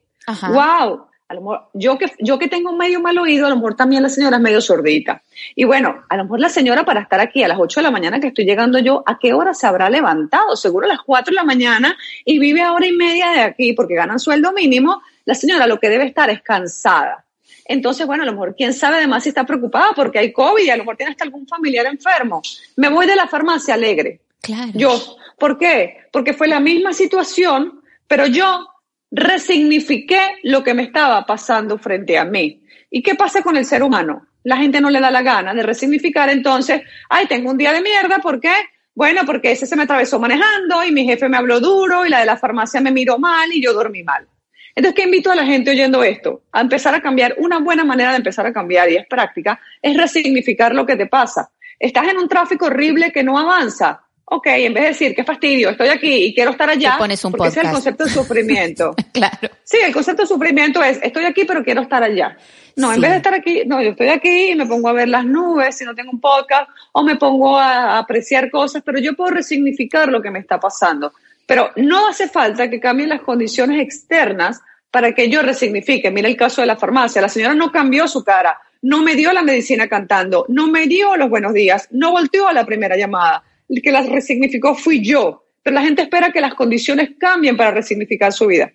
[0.53, 3.75] wow, a lo mejor, yo que, yo que tengo medio mal oído, a lo mejor
[3.75, 5.21] también la señora es medio sordita.
[5.53, 7.91] Y bueno, a lo mejor la señora para estar aquí a las 8 de la
[7.91, 10.55] mañana que estoy llegando yo, ¿a qué hora se habrá levantado?
[10.55, 13.73] Seguro a las 4 de la mañana y vive a hora y media de aquí
[13.73, 15.01] porque ganan sueldo mínimo.
[15.25, 17.25] La señora lo que debe estar es cansada.
[17.65, 20.69] Entonces, bueno, a lo mejor, quién sabe además si está preocupada porque hay COVID y
[20.69, 22.41] a lo mejor tiene hasta algún familiar enfermo.
[22.75, 24.21] Me voy de la farmacia alegre.
[24.41, 24.71] Claro.
[24.73, 25.17] Yo.
[25.37, 26.07] ¿Por qué?
[26.11, 28.67] Porque fue la misma situación, pero yo
[29.11, 32.63] resignifiqué lo que me estaba pasando frente a mí.
[32.89, 34.27] ¿Y qué pasa con el ser humano?
[34.43, 37.81] La gente no le da la gana de resignificar, entonces, ay, tengo un día de
[37.81, 38.53] mierda, ¿por qué?
[38.95, 42.19] Bueno, porque ese se me atravesó manejando y mi jefe me habló duro y la
[42.19, 44.27] de la farmacia me miró mal y yo dormí mal.
[44.75, 46.43] Entonces, ¿qué invito a la gente oyendo esto?
[46.51, 47.35] A empezar a cambiar.
[47.37, 51.05] Una buena manera de empezar a cambiar, y es práctica, es resignificar lo que te
[51.05, 51.51] pasa.
[51.79, 54.01] Estás en un tráfico horrible que no avanza.
[54.25, 57.33] Ok, en vez de decir, qué fastidio, estoy aquí y quiero estar allá, pones un
[57.33, 58.95] porque ese es el concepto de sufrimiento.
[59.11, 59.49] claro.
[59.63, 62.37] Sí, el concepto de sufrimiento es, estoy aquí pero quiero estar allá.
[62.77, 65.09] No, en vez de estar aquí, no, yo estoy aquí y me pongo a ver
[65.09, 69.13] las nubes si no tengo un podcast, o me pongo a apreciar cosas, pero yo
[69.13, 71.11] puedo resignificar lo que me está pasando.
[71.45, 76.11] Pero no hace falta que cambien las condiciones externas para que yo resignifique.
[76.11, 77.21] Mira el caso de la farmacia.
[77.21, 81.15] La señora no cambió su cara, no me dio la medicina cantando, no me dio
[81.17, 83.43] los buenos días, no volteó a la primera llamada.
[83.67, 85.45] El que la resignificó fui yo.
[85.63, 88.71] Pero la gente espera que las condiciones cambien para resignificar su vida.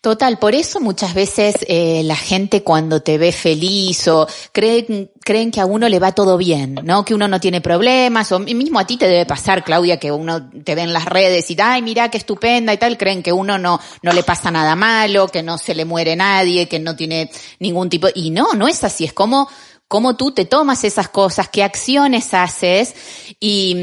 [0.00, 5.50] Total, por eso muchas veces eh, la gente cuando te ve feliz o creen, creen
[5.50, 7.04] que a uno le va todo bien, ¿no?
[7.04, 10.50] Que uno no tiene problemas, o mismo a ti te debe pasar, Claudia, que uno
[10.50, 13.58] te ve en las redes y, ay, mira qué estupenda y tal, creen que uno
[13.58, 17.30] no, no le pasa nada malo, que no se le muere nadie, que no tiene
[17.60, 19.48] ningún tipo, y no, no es así, es como
[19.92, 22.94] cómo tú te tomas esas cosas, qué acciones haces
[23.38, 23.74] y,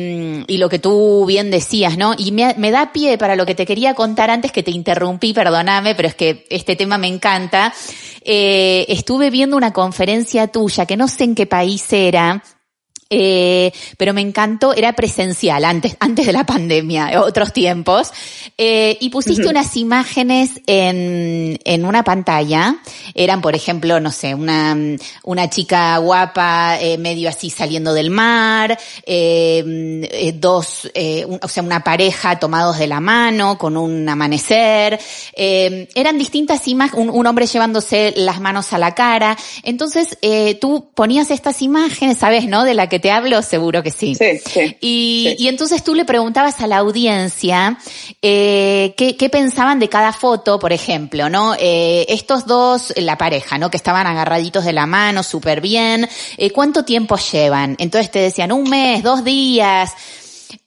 [0.49, 2.15] mm, lo que tú bien decías, ¿no?
[2.17, 5.33] Y me, me, da pie para lo que te quería contar antes que te interrumpí,
[5.33, 7.71] perdóname, pero es que este tema me encanta.
[8.21, 12.43] Eh, estuve viendo una conferencia tuya que no sé en qué país era,
[13.09, 18.11] eh, pero me encantó, era presencial antes, antes de la pandemia, otros tiempos,
[18.57, 22.77] eh, y pusiste unas imágenes en, en una pantalla,
[23.13, 24.77] eran por ejemplo, no sé, una,
[25.23, 30.89] una chica guapa, eh, medio así saliendo del mar, eh, eh, dos,
[31.27, 34.99] un, o sea, una pareja tomados de la mano con un amanecer,
[35.35, 40.17] eran distintas imágenes, un, un, hombre llevándose las manos a la cara, entonces
[40.59, 42.63] tú ponías estas imágenes, sabes, ¿no?
[42.63, 43.41] De la que te hablo?
[43.41, 44.15] Seguro que sí.
[44.15, 45.43] Sí, sí, y, sí.
[45.43, 47.77] y, entonces tú le preguntabas a la audiencia
[48.21, 51.55] eh, ¿qué, qué, pensaban de cada foto, por ejemplo, ¿no?
[51.57, 53.69] Eh, estos dos, la pareja, ¿no?
[53.69, 56.07] Que estaban agarraditos de la mano, súper bien.
[56.37, 57.75] Eh, ¿Cuánto tiempo llevan?
[57.79, 59.93] Entonces te decían un mes, dos días.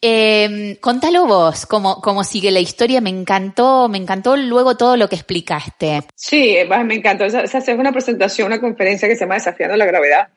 [0.01, 5.09] Eh, contalo vos, cómo, cómo sigue la historia, me encantó, me encantó luego todo lo
[5.09, 6.05] que explicaste.
[6.15, 7.25] Sí, me encantó.
[7.25, 10.29] Esa, esa es una presentación, una conferencia que se llama Desafiando la Gravedad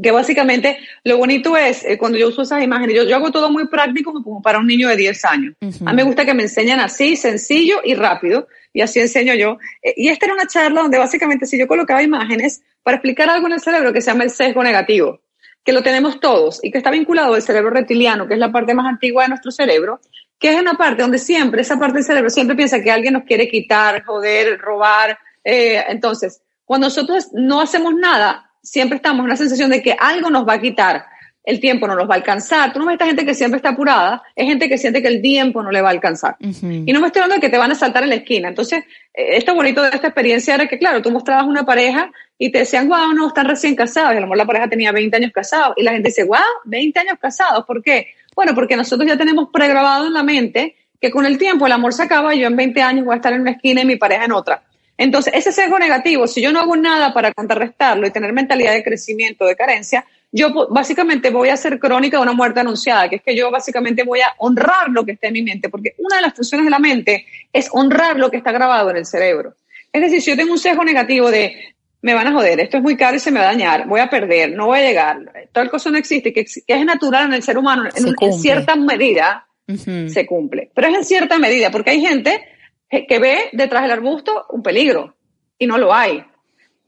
[0.00, 3.50] que básicamente lo bonito es eh, cuando yo uso esas imágenes, yo, yo, hago todo
[3.50, 5.54] muy práctico como para un niño de 10 años.
[5.60, 5.88] Uh -huh.
[5.88, 9.58] A mí me gusta que me enseñen así, sencillo y rápido, y así enseño yo.
[9.82, 13.46] Eh, y esta era una charla donde básicamente si yo colocaba imágenes para explicar algo
[13.46, 15.20] en el cerebro que se llama el sesgo negativo,
[15.64, 18.74] que lo tenemos todos y que está vinculado al cerebro reptiliano, que es la parte
[18.74, 20.00] más antigua de nuestro cerebro,
[20.38, 23.24] que es una parte donde siempre, esa parte del cerebro siempre piensa que alguien nos
[23.24, 25.18] quiere quitar, joder, robar.
[25.44, 30.30] Eh, entonces, cuando nosotros no hacemos nada, siempre estamos en una sensación de que algo
[30.30, 31.04] nos va a quitar,
[31.44, 32.72] el tiempo no nos va a alcanzar.
[32.72, 35.22] Tú no ves esta gente que siempre está apurada, es gente que siente que el
[35.22, 36.36] tiempo no le va a alcanzar.
[36.40, 36.84] Uh -huh.
[36.86, 38.48] Y no me estoy hablando de que te van a saltar en la esquina.
[38.48, 42.50] Entonces, eh, esto bonito de esta experiencia era que, claro, tú mostrabas una pareja y
[42.52, 44.14] te decían, wow, no, están recién casados.
[44.14, 45.74] Y a lo mejor la pareja tenía 20 años casados.
[45.76, 47.64] Y la gente dice, wow, 20 años casados.
[47.64, 48.08] ¿Por qué?
[48.36, 51.94] Bueno, porque nosotros ya tenemos pregrabado en la mente que con el tiempo el amor
[51.94, 53.96] se acaba y yo en 20 años voy a estar en una esquina y mi
[53.96, 54.62] pareja en otra.
[55.00, 58.84] Entonces, ese sesgo negativo, si yo no hago nada para contrarrestarlo y tener mentalidad de
[58.84, 63.22] crecimiento, de carencia, yo básicamente voy a ser crónica de una muerte anunciada, que es
[63.22, 66.22] que yo básicamente voy a honrar lo que está en mi mente, porque una de
[66.22, 69.54] las funciones de la mente es honrar lo que está grabado en el cerebro.
[69.90, 72.82] Es decir, si yo tengo un sesgo negativo de me van a joder, esto es
[72.82, 75.48] muy caro y se me va a dañar, voy a perder, no voy a llegar,
[75.50, 78.76] tal cosa no existe, que, que es natural en el ser humano, en, en cierta
[78.76, 80.08] medida uh -huh.
[80.08, 80.70] se cumple.
[80.74, 82.42] Pero es en cierta medida, porque hay gente
[82.90, 85.14] que ve detrás del arbusto un peligro
[85.58, 86.24] y no lo hay.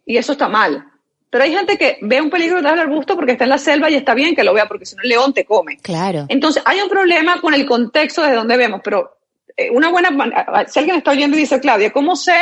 [0.04, 0.88] Y eso está mal.
[1.30, 3.88] Pero hay gente que ve un peligro detrás del arbusto porque está en la selva
[3.88, 5.78] y está bien que lo vea porque si no el león te come.
[5.78, 6.26] Claro.
[6.28, 9.16] Entonces hay un problema con el contexto de donde vemos, pero
[9.56, 10.10] eh, una buena,
[10.68, 12.36] si alguien está oyendo y dice, Claudia, ¿cómo sé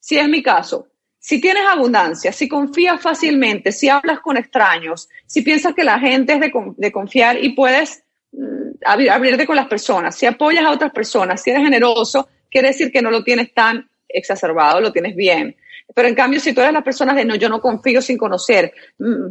[0.00, 0.88] si es mi caso?
[1.18, 6.32] Si tienes abundancia, si confías fácilmente, si hablas con extraños, si piensas que la gente
[6.32, 10.90] es de, de confiar y puedes mm, abrirte con las personas, si apoyas a otras
[10.90, 15.56] personas, si eres generoso, quiere decir que no lo tienes tan exacerbado, lo tienes bien.
[15.94, 18.72] Pero en cambio, si tú eres la persona de no, yo no confío sin conocer,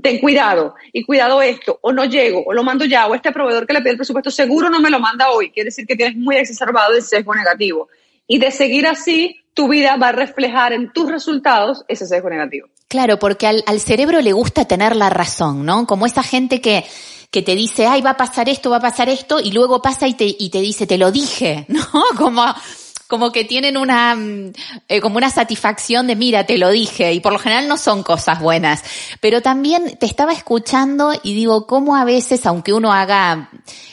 [0.01, 3.65] ten cuidado, y cuidado esto, o no llego, o lo mando ya, o este proveedor
[3.65, 6.15] que le pide el presupuesto seguro no me lo manda hoy, quiere decir que tienes
[6.17, 7.87] muy exacerbado el sesgo negativo.
[8.27, 12.67] Y de seguir así, tu vida va a reflejar en tus resultados ese sesgo negativo.
[12.87, 15.87] Claro, porque al, al cerebro le gusta tener la razón, ¿no?
[15.87, 16.83] Como esa gente que,
[17.31, 20.07] que te dice, ay, va a pasar esto, va a pasar esto, y luego pasa
[20.07, 21.83] y te, y te dice, te lo dije, ¿no?
[22.17, 22.43] Como,
[23.11, 24.17] como que tienen una,
[24.87, 28.03] eh, como una satisfacción de, mira, te lo dije, y por lo general no son
[28.03, 28.85] cosas buenas.
[29.19, 33.49] Pero también te estaba escuchando y digo, cómo a veces, aunque uno haga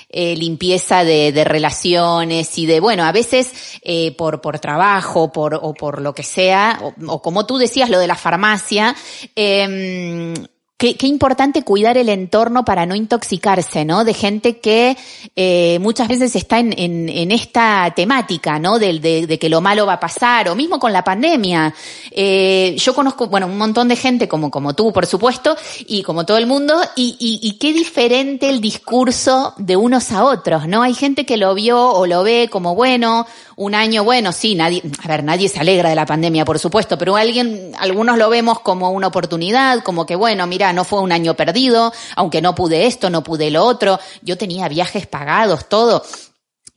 [0.09, 5.59] eh, limpieza de, de, relaciones y de, bueno, a veces eh, por, por trabajo por,
[5.61, 8.95] o por lo que sea, o, o, como tú decías, lo de la farmacia,
[9.35, 10.33] eh,
[10.79, 14.05] Qué, qué, importante cuidar el entorno para no intoxicarse, ¿no?
[14.05, 14.97] De gente que
[15.35, 18.79] eh, muchas veces está en, en, en esta temática, ¿no?
[18.79, 21.75] De, de, de, que lo malo va a pasar, o mismo con la pandemia.
[22.13, 25.57] Eh, yo conozco, bueno, un montón de gente como, como tú, por supuesto,
[25.89, 30.23] y como todo el mundo, y, y, y qué diferente el discurso de unos a
[30.23, 30.83] otros, ¿no?
[30.85, 33.27] Hay gente que lo vio o lo ve como, bueno,
[33.59, 36.97] un año, bueno, sí, nadie, a ver, nadie se alegra de la pandemia, por supuesto,
[36.97, 41.13] pero alguien, algunos lo vemos como una oportunidad, como que, bueno, mira, no fue un
[41.13, 46.03] año perdido, aunque no pude esto, no pude lo otro, yo tenía viajes pagados, todo.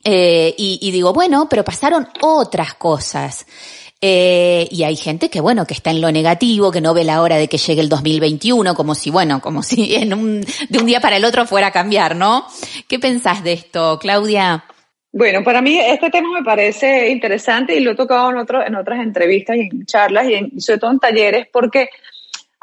[0.04, 3.46] Eh, y, digo, bueno, pero pasaron otras cosas.
[4.00, 7.22] Eh, y hay gente que, bueno, que está en lo negativo, que no ve la
[7.22, 11.16] hora de que llegue el 2021, como si, bueno, como si de un día para
[11.16, 12.46] el otro fuera a cambiar, ¿no?
[12.88, 14.64] ¿Qué pensás de esto, Claudia?
[15.14, 18.74] Bueno, para mí este tema me parece interesante y lo he tocado en, otro, en
[18.74, 21.90] otras entrevistas y en charlas y, en, sobre todo en talleres porque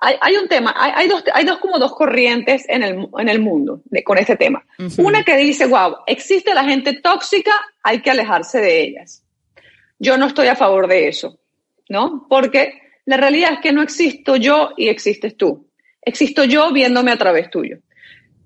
[0.01, 3.29] hay, hay un tema, hay, hay, dos, hay dos como dos corrientes en el, en
[3.29, 4.63] el mundo de, con este tema.
[4.77, 5.05] Uh -huh.
[5.05, 7.51] Una que dice, wow, existe la gente tóxica,
[7.83, 9.23] hay que alejarse de ellas.
[9.99, 11.39] Yo no estoy a favor de eso,
[11.89, 12.25] ¿no?
[12.29, 15.67] Porque la realidad es que no existo yo y existes tú.
[16.01, 17.79] Existo yo viéndome a través tuyo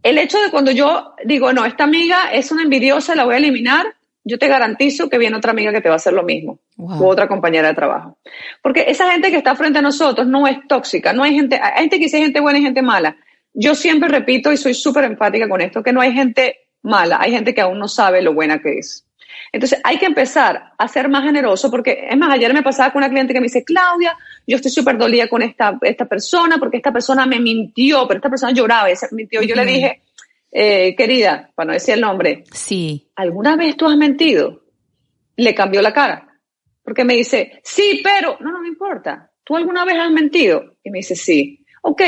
[0.03, 3.37] el hecho de cuando yo digo, no, esta amiga es una envidiosa, la voy a
[3.37, 6.59] eliminar, yo te garantizo que viene otra amiga que te va a hacer lo mismo,
[6.77, 7.01] wow.
[7.01, 8.17] u otra compañera de trabajo.
[8.61, 11.81] Porque esa gente que está frente a nosotros no es tóxica, no hay gente, hay
[11.81, 13.17] gente que dice gente buena y gente mala.
[13.53, 17.31] Yo siempre repito y soy súper empática con esto, que no hay gente mala, hay
[17.31, 19.05] gente que aún no sabe lo buena que es.
[19.51, 23.01] Entonces hay que empezar a ser más generoso porque, es más, ayer me pasaba con
[23.01, 26.77] una cliente que me dice, Claudia, yo estoy súper dolida con esta, esta persona porque
[26.77, 29.41] esta persona me mintió, pero esta persona lloraba y se mintió.
[29.41, 29.47] Uh -huh.
[29.47, 30.01] Yo le dije,
[30.55, 33.09] eh, querida, para no decir el nombre, sí.
[33.15, 34.63] ¿alguna vez tú has mentido?
[35.35, 36.39] Le cambió la cara.
[36.83, 39.31] Porque me dice, sí, pero, no, no me importa.
[39.43, 40.75] ¿Tú alguna vez has mentido?
[40.83, 41.65] Y me dice, sí.
[41.81, 42.01] Ok.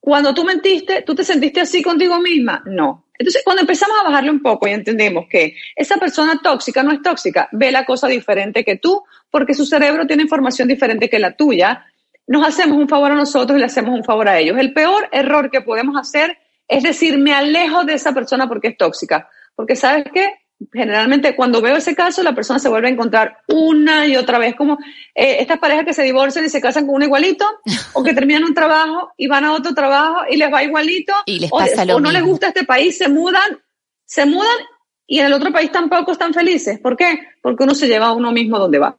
[0.00, 2.62] Cuando tú mentiste, ¿tú te sentiste así contigo misma?
[2.64, 3.08] No.
[3.18, 7.02] Entonces, cuando empezamos a bajarle un poco y entendemos que esa persona tóxica no es
[7.02, 11.36] tóxica, ve la cosa diferente que tú, porque su cerebro tiene información diferente que la
[11.36, 11.84] tuya,
[12.26, 14.56] nos hacemos un favor a nosotros y le hacemos un favor a ellos.
[14.56, 16.38] El peor error que podemos hacer
[16.68, 19.28] es decir, me alejo de esa persona porque es tóxica.
[19.56, 20.34] Porque, ¿sabes qué?
[20.72, 24.54] Generalmente cuando veo ese caso, la persona se vuelve a encontrar una y otra vez,
[24.54, 24.74] como
[25.14, 27.46] eh, estas parejas que se divorcian y se casan con un igualito,
[27.94, 31.40] o que terminan un trabajo y van a otro trabajo y les va igualito, y
[31.40, 32.18] les pasa o, lo o no mismo.
[32.18, 33.58] les gusta este país, se mudan,
[34.04, 34.58] se mudan
[35.06, 36.78] y en el otro país tampoco están felices.
[36.80, 37.18] ¿Por qué?
[37.40, 38.98] Porque uno se lleva a uno mismo donde va.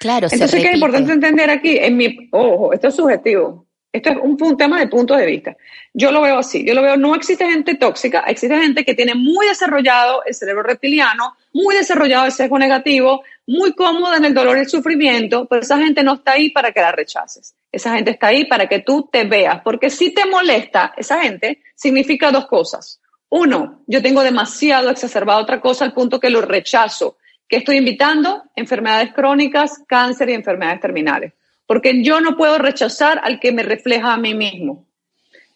[0.00, 1.76] Claro, Entonces, ¿qué es importante entender aquí?
[1.76, 3.66] En mi, ojo, esto es subjetivo.
[3.92, 5.56] Esto es un, tema de puntos de vista.
[5.92, 6.64] Yo lo veo así.
[6.64, 10.62] Yo lo veo, no existe gente tóxica, existe gente que tiene muy desarrollado el cerebro
[10.62, 15.62] reptiliano, muy desarrollado el sesgo negativo, muy cómoda en el dolor y el sufrimiento, pero
[15.62, 17.56] esa gente no está ahí para que la rechaces.
[17.72, 21.60] Esa gente está ahí para que tú te veas, porque si te molesta esa gente,
[21.74, 23.00] significa dos cosas.
[23.28, 27.16] Uno, yo tengo demasiado exacerbado otra cosa al punto que lo rechazo.
[27.48, 28.44] que estoy invitando?
[28.54, 31.32] Enfermedades crónicas, cáncer y enfermedades terminales
[31.70, 34.88] porque yo no puedo rechazar al que me refleja a mí mismo.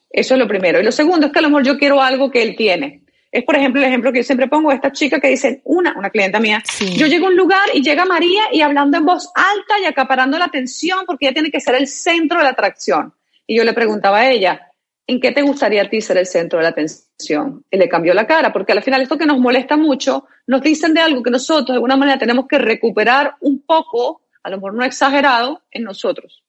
[0.09, 0.79] Eso es lo primero.
[0.79, 3.03] Y lo segundo es que a lo mejor yo quiero algo que él tiene.
[3.33, 6.11] Es, por ejemplo, el ejemplo que yo siempre pongo esta chica que dice, una, una
[6.11, 6.97] clienta mía, sí.
[6.97, 10.39] yo llego a un lugar y llega María y hablando en voz alta y acaparando
[10.39, 13.13] la atención porque ella tiene que ser el centro de la atracción.
[13.45, 14.71] Y yo le preguntaba a ella,
[15.09, 17.65] ¿en qué te gustaría a ti ser el centro de la atención?
[17.73, 20.95] Y le cambió la cara, porque al final esto que nos molesta mucho, nos dicen
[20.95, 24.75] de algo que nosotros de alguna manera tenemos que recuperar un poco a lo mejor
[24.75, 26.45] no exagerado, en nosotros.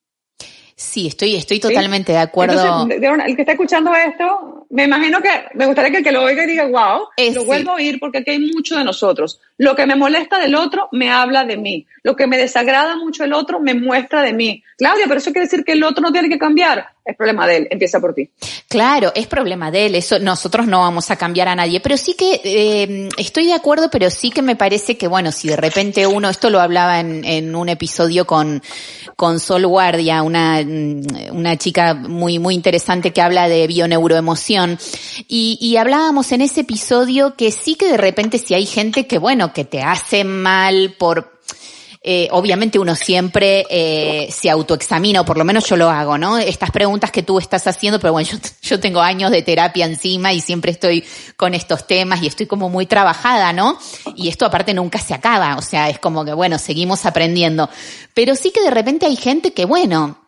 [0.75, 2.17] Sí, estoy, estoy totalmente ¿Sí?
[2.17, 2.61] de acuerdo.
[2.91, 6.23] Entonces, el que está escuchando esto, me imagino que me gustaría que el que lo
[6.23, 7.83] oiga y diga, wow, es, lo vuelvo sí.
[7.83, 9.39] a oír porque aquí hay mucho de nosotros.
[9.57, 11.85] Lo que me molesta del otro me habla de mí.
[12.03, 14.63] Lo que me desagrada mucho del otro me muestra de mí.
[14.77, 16.89] Claudia, pero eso quiere decir que el otro no tiene que cambiar.
[17.05, 18.29] Es problema de él, empieza por ti.
[18.67, 22.15] Claro, es problema de él, eso nosotros no vamos a cambiar a nadie, pero sí
[22.15, 26.07] que eh, estoy de acuerdo, pero sí que me parece que bueno, si de repente
[26.07, 28.61] uno, esto lo hablaba en, en un episodio con,
[29.15, 30.59] con Sol Guardia, una,
[31.31, 34.64] una chica muy, muy interesante que habla de bioneuroemoción,
[35.27, 39.17] y, y hablábamos en ese episodio que sí que de repente si hay gente que
[39.17, 41.35] bueno, que te hace mal por
[42.07, 46.37] eh, obviamente uno siempre eh, se autoexamina, o por lo menos yo lo hago, ¿no?
[46.37, 50.31] Estas preguntas que tú estás haciendo, pero bueno, yo, yo tengo años de terapia encima
[50.31, 51.03] y siempre estoy
[51.35, 53.79] con estos temas y estoy como muy trabajada, ¿no?
[54.15, 57.71] Y esto aparte nunca se acaba, o sea, es como que, bueno, seguimos aprendiendo.
[58.13, 60.24] Pero sí que de repente hay gente que, bueno,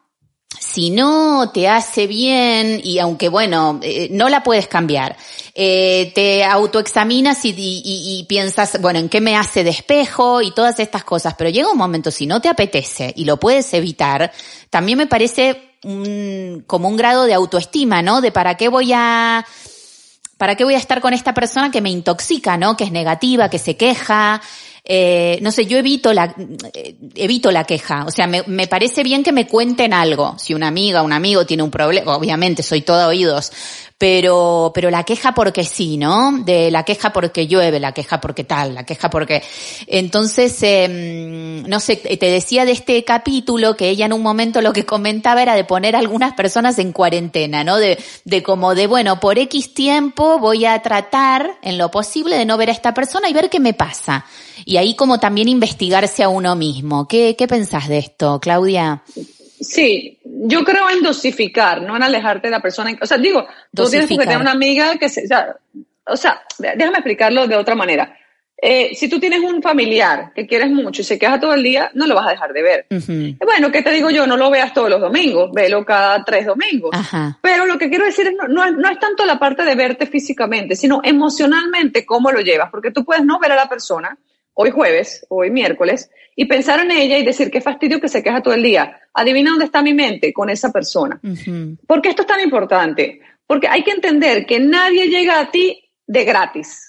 [0.78, 5.18] si no te hace bien y aunque bueno, eh, no la puedes cambiar,
[5.56, 11.04] eh, te autoexaminas y, piensas, bueno, ¿en qué me hace de espejo y todas estas
[11.04, 11.34] cosas?
[11.36, 14.32] Pero llega un momento, si no te apetece y lo puedes evitar,
[14.70, 18.22] también me parece un, como un grado de autoestima, ¿no?
[18.22, 19.44] De para qué voy a,
[20.38, 22.78] para qué voy a estar con esta persona que me intoxica, ¿no?
[22.78, 24.44] Que es negativa, que se queja,
[24.90, 26.34] eh, no sé, yo evito la,
[27.14, 28.06] evito la queja.
[28.06, 30.36] O sea, me, me, parece bien que me cuenten algo.
[30.40, 33.52] Si una amiga un amigo tiene un problema, obviamente soy toda oídos.
[33.98, 36.44] Pero, pero la queja porque sí, ¿no?
[36.44, 39.42] De la queja porque llueve, la queja porque tal, la queja porque,
[39.88, 44.72] entonces, eh, no sé, te decía de este capítulo que ella en un momento lo
[44.72, 47.78] que comentaba era de poner a algunas personas en cuarentena, ¿no?
[47.78, 52.46] De, de como de, bueno, por X tiempo voy a tratar en lo posible de
[52.46, 54.26] no ver a esta persona y ver qué me pasa.
[54.64, 57.08] Y ahí como también investigarse a uno mismo.
[57.08, 59.02] ¿Qué, qué pensás de esto, Claudia?
[59.60, 62.96] Sí, yo creo en dosificar, no en alejarte de la persona.
[63.02, 65.56] O sea, digo, tú tienes que tener una amiga que se, o sea,
[66.06, 68.16] o sea, déjame explicarlo de otra manera.
[68.60, 71.92] Eh, si tú tienes un familiar que quieres mucho y se queja todo el día,
[71.94, 72.86] no lo vas a dejar de ver.
[73.44, 74.26] Bueno, ¿qué te digo yo?
[74.26, 76.96] No lo veas todos los domingos, velo cada tres domingos.
[77.42, 80.08] Pero lo que quiero decir es, no, no, no, es tanto la parte de verte
[80.08, 84.18] físicamente, sino emocionalmente cómo lo llevas, porque tú puedes no ver a la persona
[84.58, 88.42] hoy jueves, hoy miércoles, y pensar en ella y decir qué fastidio que se queja
[88.42, 89.00] todo el día.
[89.14, 91.20] Adivina dónde está mi mente con esa persona.
[91.88, 93.22] ¿Por qué esto es tan importante?
[93.48, 96.88] Porque hay que entender que nadie llega a ti de gratis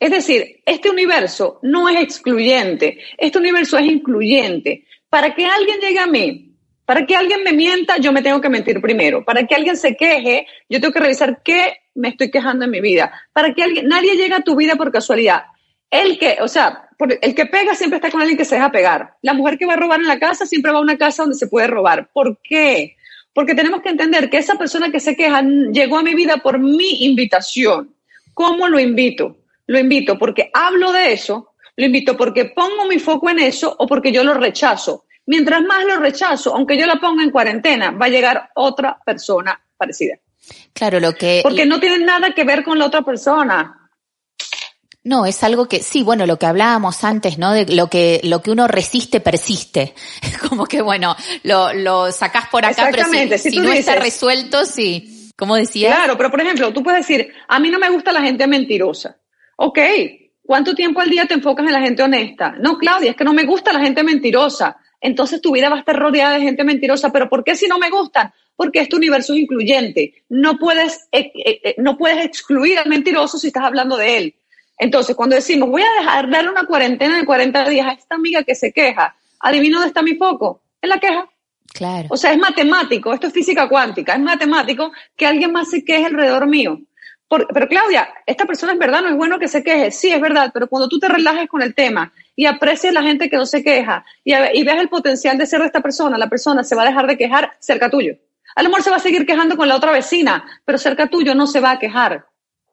[0.00, 4.84] es decir, este universo no es excluyente, este universo es incluyente.
[5.08, 6.54] Para que alguien llegue a mí,
[6.84, 9.24] para que alguien me mienta, yo me tengo que mentir primero.
[9.24, 12.80] Para que alguien se queje, yo tengo que revisar qué me estoy quejando en mi
[12.80, 13.12] vida.
[13.32, 15.44] Para que alguien, nadie llegue a tu vida por casualidad.
[15.90, 19.14] El que, o sea, el que pega siempre está con alguien que se deja pegar.
[19.22, 21.38] La mujer que va a robar en la casa siempre va a una casa donde
[21.38, 22.10] se puede robar.
[22.12, 22.96] ¿Por qué?
[23.32, 26.58] Porque tenemos que entender que esa persona que se queja llegó a mi vida por
[26.58, 27.94] mi invitación.
[28.34, 29.36] ¿Cómo lo invito?
[29.68, 33.86] lo invito porque hablo de eso, lo invito porque pongo mi foco en eso o
[33.86, 35.04] porque yo lo rechazo.
[35.26, 39.60] Mientras más lo rechazo, aunque yo la ponga en cuarentena, va a llegar otra persona
[39.76, 40.16] parecida.
[40.72, 41.40] Claro, lo que...
[41.42, 43.77] Porque no tiene nada que ver con la otra persona.
[45.08, 47.54] No, es algo que, sí, bueno, lo que hablábamos antes, ¿no?
[47.54, 49.94] De lo que, lo que uno resiste, persiste.
[50.50, 53.06] Como que, bueno, lo, lo sacás por acá, pero
[53.38, 55.30] si, no está resuelto, sí.
[55.34, 55.96] ¿Cómo decías?
[55.96, 59.16] Claro, pero por ejemplo, tú puedes decir, a mí no me gusta la gente mentirosa.
[59.56, 59.78] Ok,
[60.42, 62.56] ¿cuánto tiempo al día te enfocas en la gente honesta?
[62.60, 64.76] No, Claudia, es que no me gusta la gente mentirosa.
[65.00, 67.10] Entonces tu vida va a estar rodeada de gente mentirosa.
[67.10, 68.30] ¿Pero por qué si no me gustan?
[68.54, 70.24] Porque este universo es incluyente.
[70.28, 74.34] No puedes, eh, eh, eh, no puedes excluir al mentiroso si estás hablando de él.
[74.78, 78.42] Entonces, cuando decimos, voy a dejar darle una cuarentena de 40 días a esta amiga
[78.44, 81.28] que se queja, adivino dónde está mi foco, en la queja.
[81.72, 82.08] Claro.
[82.10, 86.06] O sea, es matemático, esto es física cuántica, es matemático que alguien más se queje
[86.06, 86.80] alrededor mío
[87.28, 89.90] pero Claudia, esta persona es verdad, no es bueno que se queje.
[89.90, 93.28] Sí, es verdad, pero cuando tú te relajes con el tema y aprecies la gente
[93.28, 96.28] que no se queja y, y veas el potencial de ser de esta persona, la
[96.28, 98.14] persona se va a dejar de quejar cerca tuyo.
[98.56, 101.34] A lo mejor se va a seguir quejando con la otra vecina, pero cerca tuyo
[101.34, 102.24] no se va a quejar.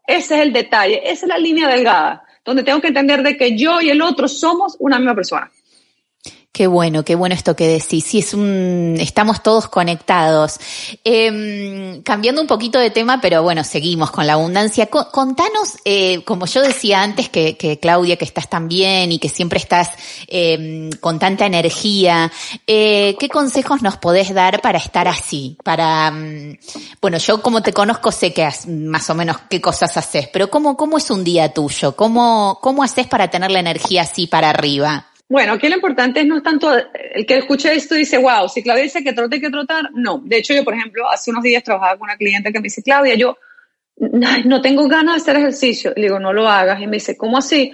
[0.08, 3.58] Ese es el detalle, esa es la línea delgada, donde tengo que entender de que
[3.58, 5.52] yo y el otro somos una misma persona.
[6.56, 8.06] Qué bueno, qué bueno esto que decís.
[8.06, 10.58] Sí, es un, estamos todos conectados.
[11.04, 14.86] Eh, cambiando un poquito de tema, pero bueno, seguimos con la abundancia.
[14.86, 19.28] contanos, eh, como yo decía antes, que, que, Claudia, que estás tan bien y que
[19.28, 19.90] siempre estás
[20.30, 22.32] eh, con tanta energía,
[22.66, 25.58] eh, ¿qué consejos nos podés dar para estar así?
[25.62, 26.58] Para, mm,
[27.02, 30.78] bueno, yo como te conozco sé que más o menos qué cosas haces, pero ¿cómo,
[30.78, 31.98] cómo es un día tuyo?
[31.98, 35.08] ¿Cómo, cómo haces para tener la energía así para arriba?
[35.28, 38.62] Bueno, aquí lo importante es no tanto el que escuche esto y dice, wow, si
[38.62, 40.22] Claudia dice que trote hay que trotar, no.
[40.24, 42.84] De hecho, yo, por ejemplo, hace unos días trabajaba con una cliente que me dice,
[42.84, 43.36] Claudia, yo
[43.98, 45.94] no tengo ganas de hacer ejercicio.
[45.96, 46.80] Le digo, no lo hagas.
[46.80, 47.72] Y me dice, ¿cómo así?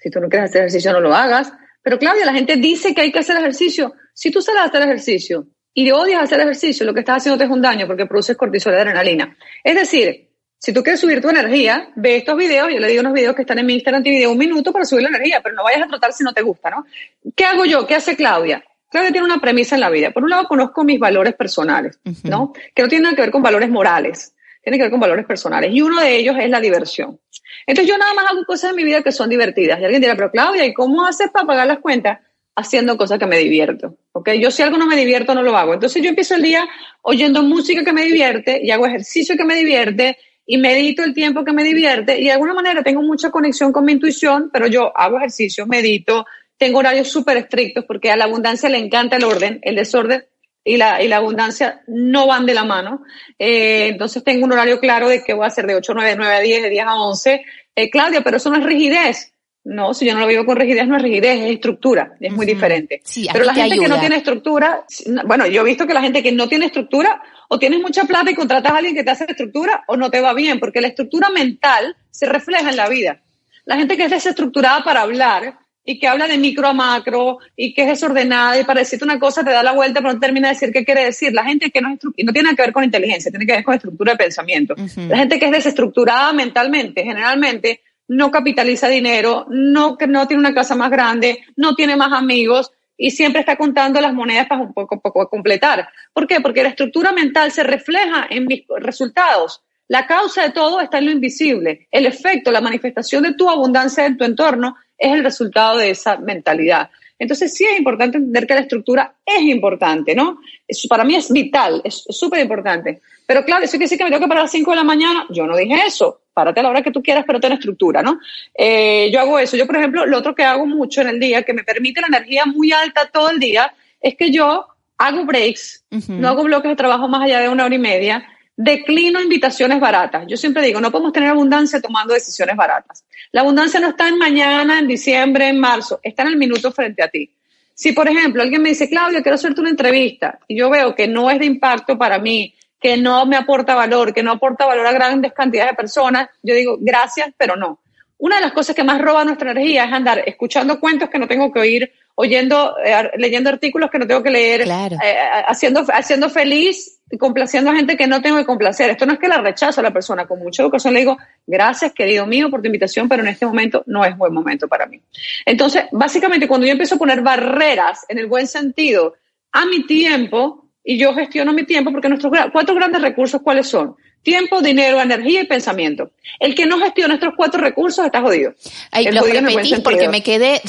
[0.00, 1.52] Si tú no quieres hacer ejercicio, no lo hagas.
[1.82, 3.94] Pero Claudia, la gente dice que hay que hacer ejercicio.
[4.14, 7.50] Si tú sales a hacer ejercicio y odias hacer ejercicio, lo que estás haciendo es
[7.50, 9.36] un daño porque produces cortisol y adrenalina.
[9.64, 10.28] Es decir,
[10.64, 13.42] si tú quieres subir tu energía, ve estos videos, yo le digo unos videos que
[13.42, 15.82] están en mi Instagram TV de un minuto para subir la energía, pero no vayas
[15.82, 16.86] a trotar si no te gusta, ¿no?
[17.34, 17.84] ¿Qué hago yo?
[17.84, 18.62] ¿Qué hace Claudia?
[18.88, 20.12] Claudia tiene una premisa en la vida.
[20.12, 22.52] Por un lado, conozco mis valores personales, ¿no?
[22.76, 25.72] Que no tienen nada que ver con valores morales, tienen que ver con valores personales.
[25.72, 27.18] Y uno de ellos es la diversión.
[27.66, 29.80] Entonces, yo nada más hago cosas en mi vida que son divertidas.
[29.80, 32.20] Y alguien dirá, pero Claudia, ¿y cómo haces para pagar las cuentas?
[32.54, 34.30] Haciendo cosas que me divierto, ¿ok?
[34.34, 35.74] Yo si algo no me divierto, no lo hago.
[35.74, 36.68] Entonces, yo empiezo el día
[37.00, 41.44] oyendo música que me divierte y hago ejercicio que me divierte y medito el tiempo
[41.44, 44.96] que me divierte y de alguna manera tengo mucha conexión con mi intuición, pero yo
[44.96, 46.26] hago ejercicio, medito,
[46.56, 50.24] tengo horarios súper estrictos porque a la abundancia le encanta el orden, el desorden
[50.64, 53.02] y la, y la abundancia no van de la mano.
[53.38, 56.14] Eh, entonces tengo un horario claro de que voy a hacer de 8 a 9,
[56.16, 57.44] 9 a 10, de 10 a 11.
[57.74, 59.31] Eh, Claudia, pero eso no es rigidez.
[59.64, 62.46] No, si yo no lo vivo con rigidez, no es rigidez, es estructura, es muy
[62.46, 63.00] diferente.
[63.32, 64.84] Pero la gente que no tiene estructura,
[65.24, 68.30] bueno, yo he visto que la gente que no tiene estructura, o tienes mucha plata
[68.30, 70.88] y contratas a alguien que te hace estructura, o no te va bien, porque la
[70.88, 73.20] estructura mental se refleja en la vida.
[73.64, 77.74] La gente que es desestructurada para hablar, y que habla de micro a macro y
[77.74, 80.48] que es desordenada y para decirte una cosa te da la vuelta pero no termina
[80.48, 81.32] de decir qué quiere decir.
[81.32, 83.74] La gente que no es no tiene que ver con inteligencia, tiene que ver con
[83.74, 84.74] estructura de pensamiento.
[85.08, 87.80] La gente que es desestructurada mentalmente, generalmente
[88.12, 93.10] no capitaliza dinero, no, no tiene una casa más grande, no tiene más amigos y
[93.10, 95.88] siempre está contando las monedas para un poco, poco completar.
[96.12, 96.40] ¿Por qué?
[96.40, 99.62] Porque la estructura mental se refleja en mis resultados.
[99.88, 101.88] La causa de todo está en lo invisible.
[101.90, 106.18] El efecto, la manifestación de tu abundancia en tu entorno es el resultado de esa
[106.18, 106.90] mentalidad.
[107.22, 110.40] Entonces sí es importante entender que la estructura es importante, ¿no?
[110.66, 113.00] Eso para mí es vital, es súper importante.
[113.24, 114.82] Pero claro, eso quiere decir que me tengo que parar a las 5 de la
[114.82, 115.24] mañana.
[115.30, 116.22] Yo no dije eso.
[116.34, 118.18] Párate a la hora que tú quieras, pero ten estructura, ¿no?
[118.52, 119.56] Eh, yo hago eso.
[119.56, 122.08] Yo, por ejemplo, lo otro que hago mucho en el día, que me permite la
[122.08, 124.66] energía muy alta todo el día, es que yo
[124.98, 128.26] hago breaks, no hago bloques de trabajo más allá de una hora y media,
[128.56, 130.24] declino invitaciones baratas.
[130.26, 133.04] Yo siempre digo, no podemos tener abundancia tomando decisiones baratas.
[133.32, 137.02] La abundancia no está en mañana, en diciembre, en marzo, está en el minuto frente
[137.02, 137.30] a ti.
[137.74, 141.08] Si, por ejemplo, alguien me dice, Claudia, quiero hacerte una entrevista, y yo veo que
[141.08, 144.86] no es de impacto para mí, que no me aporta valor, que no aporta valor
[144.86, 147.80] a grandes cantidades de personas, yo digo, gracias, pero no.
[148.22, 151.26] Una de las cosas que más roba nuestra energía es andar escuchando cuentos que no
[151.26, 155.16] tengo que oír, oyendo, eh, leyendo artículos que no tengo que leer, eh,
[155.48, 158.90] haciendo, haciendo feliz y complaciendo a gente que no tengo que complacer.
[158.90, 161.18] Esto no es que la rechazo a la persona, con mucha educación le digo,
[161.48, 164.86] gracias querido mío por tu invitación, pero en este momento no es buen momento para
[164.86, 165.00] mí.
[165.44, 169.14] Entonces, básicamente cuando yo empiezo a poner barreras en el buen sentido
[169.50, 173.96] a mi tiempo, y yo gestiono mi tiempo, porque nuestros cuatro grandes recursos, ¿cuáles son?
[174.22, 176.12] Tiempo, dinero, energía y pensamiento.
[176.38, 178.54] El que no gestiona estos cuatro recursos está jodido.
[178.90, 180.60] Ay, lo repetís porque me quedé,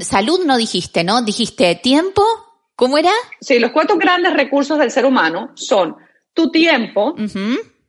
[0.00, 1.22] salud no dijiste, ¿no?
[1.22, 2.22] Dijiste tiempo,
[2.74, 3.10] ¿cómo era?
[3.40, 5.96] Sí, los cuatro grandes recursos del ser humano son
[6.32, 7.14] tu tiempo,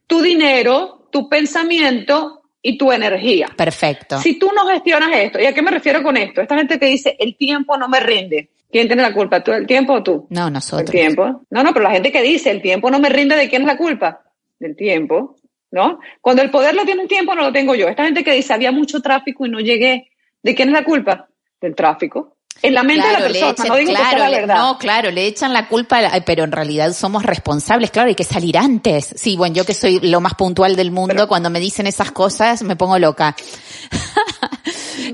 [0.08, 3.48] tu dinero, tu pensamiento y tu energía.
[3.56, 4.20] Perfecto.
[4.20, 6.42] Si tú no gestionas esto, ¿y a qué me refiero con esto?
[6.42, 8.50] Esta gente que dice, el tiempo no me rinde.
[8.72, 9.44] ¿Quién tiene la culpa?
[9.44, 10.26] ¿Tú el tiempo o tú?
[10.32, 10.90] No, nosotros.
[10.90, 11.46] El tiempo.
[11.52, 13.68] No, no, pero la gente que dice, el tiempo no me rinde, ¿de quién es
[13.68, 14.22] la culpa?
[14.64, 15.36] Del tiempo,
[15.72, 16.00] ¿no?
[16.22, 17.88] Cuando el poder lo tiene un tiempo, no lo tengo yo.
[17.88, 20.10] Esta gente que dice, había mucho tráfico y no llegué,
[20.42, 21.28] ¿de quién es la culpa?
[21.62, 22.38] Del tráfico.
[22.62, 24.58] En la mente de la persona, no digo que sea la verdad.
[24.58, 28.58] No, claro, le echan la culpa, pero en realidad somos responsables, claro, hay que salir
[28.58, 29.14] antes.
[29.18, 32.64] Sí, bueno, yo que soy lo más puntual del mundo, cuando me dicen esas cosas
[32.64, 33.36] me pongo loca.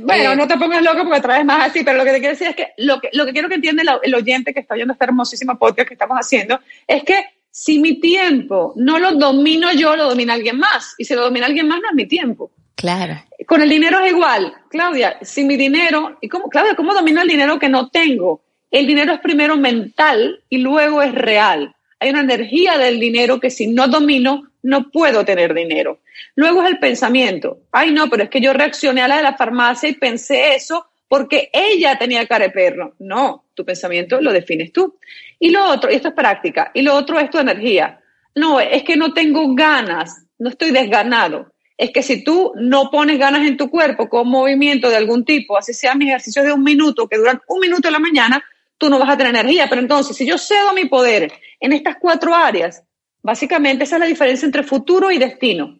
[0.02, 2.34] Bueno, eh, no te pongas loca porque traes más así, pero lo que te quiero
[2.34, 4.76] decir es que lo que, lo que quiero que entienda el, el oyente que está
[4.76, 9.72] viendo esta hermosísima podcast que estamos haciendo es que si mi tiempo no lo domino
[9.74, 10.96] yo, lo domina alguien más.
[10.98, 12.52] Y si lo domina alguien más, no es mi tiempo.
[12.76, 13.22] Claro.
[13.46, 14.54] Con el dinero es igual.
[14.70, 18.42] Claudia, si mi dinero, ¿y cómo, Claudia, cómo domino el dinero que no tengo?
[18.72, 21.76] El dinero es primero mental y luego es real.
[22.00, 26.00] Hay una energía del dinero que si no domino, no puedo tener dinero.
[26.36, 27.60] Luego es el pensamiento.
[27.72, 30.86] Ay, no, pero es que yo reaccioné a la de la farmacia y pensé eso
[31.10, 32.96] porque ella tenía cara de perro.
[33.00, 34.98] No, tu pensamiento lo defines tú.
[35.40, 38.00] Y lo otro, y esto es práctica, y lo otro es tu energía.
[38.36, 41.52] No, es que no tengo ganas, no estoy desganado.
[41.78, 45.58] Es que si tú no pones ganas en tu cuerpo con movimiento de algún tipo,
[45.58, 48.44] así sean mis ejercicios de un minuto, que duran un minuto en la mañana,
[48.78, 49.68] tú no vas a tener energía.
[49.68, 52.84] Pero entonces, si yo cedo mi poder en estas cuatro áreas,
[53.24, 55.80] básicamente esa es la diferencia entre futuro y destino.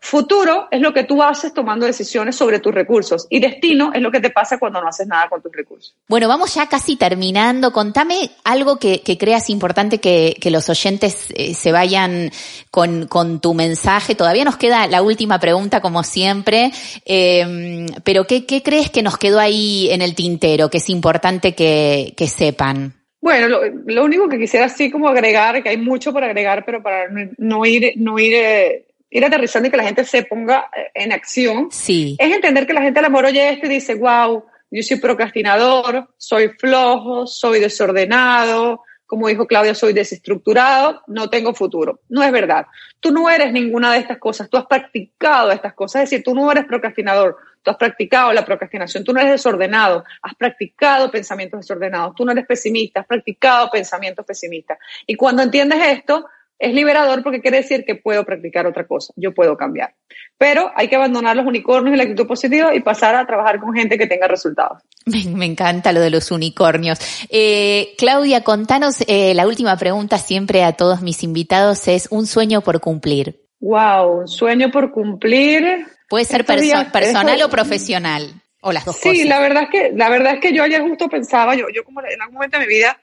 [0.00, 4.12] Futuro es lo que tú haces tomando decisiones sobre tus recursos y destino es lo
[4.12, 5.94] que te pasa cuando no haces nada con tus recursos.
[6.06, 7.72] Bueno, vamos ya casi terminando.
[7.72, 12.30] Contame algo que, creas importante que, los oyentes eh, se vayan
[12.70, 13.08] con,
[13.40, 14.14] tu mensaje.
[14.14, 16.70] Todavía nos queda la última pregunta, como siempre,
[17.04, 22.14] em, pero ¿qué, crees que nos quedó ahí en el tintero, que es importante que,
[22.28, 22.94] sepan?
[23.20, 23.48] Bueno,
[23.84, 27.66] lo, único que quisiera así como agregar, que hay mucho por agregar, pero para no
[27.66, 31.68] ir, no ir eh, ir aterrizando y que la gente se ponga eh, en acción,
[31.70, 32.16] sí.
[32.18, 34.98] es entender que la gente a lo mejor oye esto y dice, wow, yo soy
[34.98, 42.00] procrastinador, soy flojo, soy desordenado, como dijo Claudia, soy desestructurado, no tengo futuro.
[42.10, 42.66] No es verdad.
[43.00, 46.34] Tú no eres ninguna de estas cosas, tú has practicado estas cosas, es decir, tú
[46.34, 51.60] no eres procrastinador, tú has practicado la procrastinación, tú no eres desordenado, has practicado pensamientos
[51.60, 54.76] desordenados, tú no eres pesimista, has practicado pensamientos pesimistas.
[55.06, 56.26] Y cuando entiendes esto,
[56.58, 59.94] es liberador porque quiere decir que puedo practicar otra cosa, yo puedo cambiar.
[60.36, 63.74] Pero hay que abandonar los unicornios y la actitud positiva y pasar a trabajar con
[63.74, 64.82] gente que tenga resultados.
[65.06, 66.98] Me, encanta lo de los unicornios.
[67.30, 72.60] Eh, Claudia, contanos, eh, la última pregunta siempre a todos mis invitados es un sueño
[72.60, 73.40] por cumplir.
[73.60, 75.86] Wow, un sueño por cumplir.
[76.08, 79.18] Puede ser personal o profesional, o las dos sí, cosas.
[79.18, 81.84] Sí, la verdad es que, la verdad es que yo ayer justo pensaba, yo, yo
[81.84, 82.98] como en algún momento de mi vida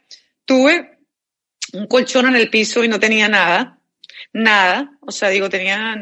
[0.46, 0.95] tuve
[1.76, 3.78] un colchón en el piso y no tenía nada,
[4.34, 5.96] nada, o sea, digo, tenía,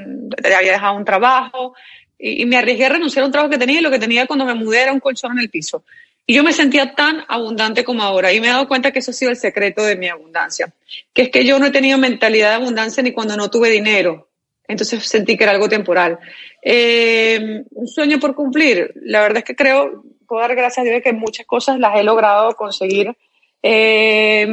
[0.43, 1.73] había dejado un trabajo,
[2.17, 4.45] y, me arriesgué a renunciar a un trabajo que tenía y lo que tenía cuando
[4.45, 5.83] me mudé era un colchón en el piso.
[6.25, 9.11] Y yo me sentía tan abundante como ahora y me he dado cuenta que eso
[9.11, 10.73] ha sido el secreto de mi abundancia,
[11.13, 14.29] que es que yo no he tenido mentalidad de abundancia ni cuando no tuve dinero.
[14.65, 16.17] Entonces sentí que era algo temporal.
[16.61, 18.93] Eh, un sueño por cumplir.
[19.03, 22.03] La verdad es que creo, puedo dar gracias a Dios que muchas cosas las he
[22.03, 23.13] logrado conseguir.
[23.61, 24.47] Eh,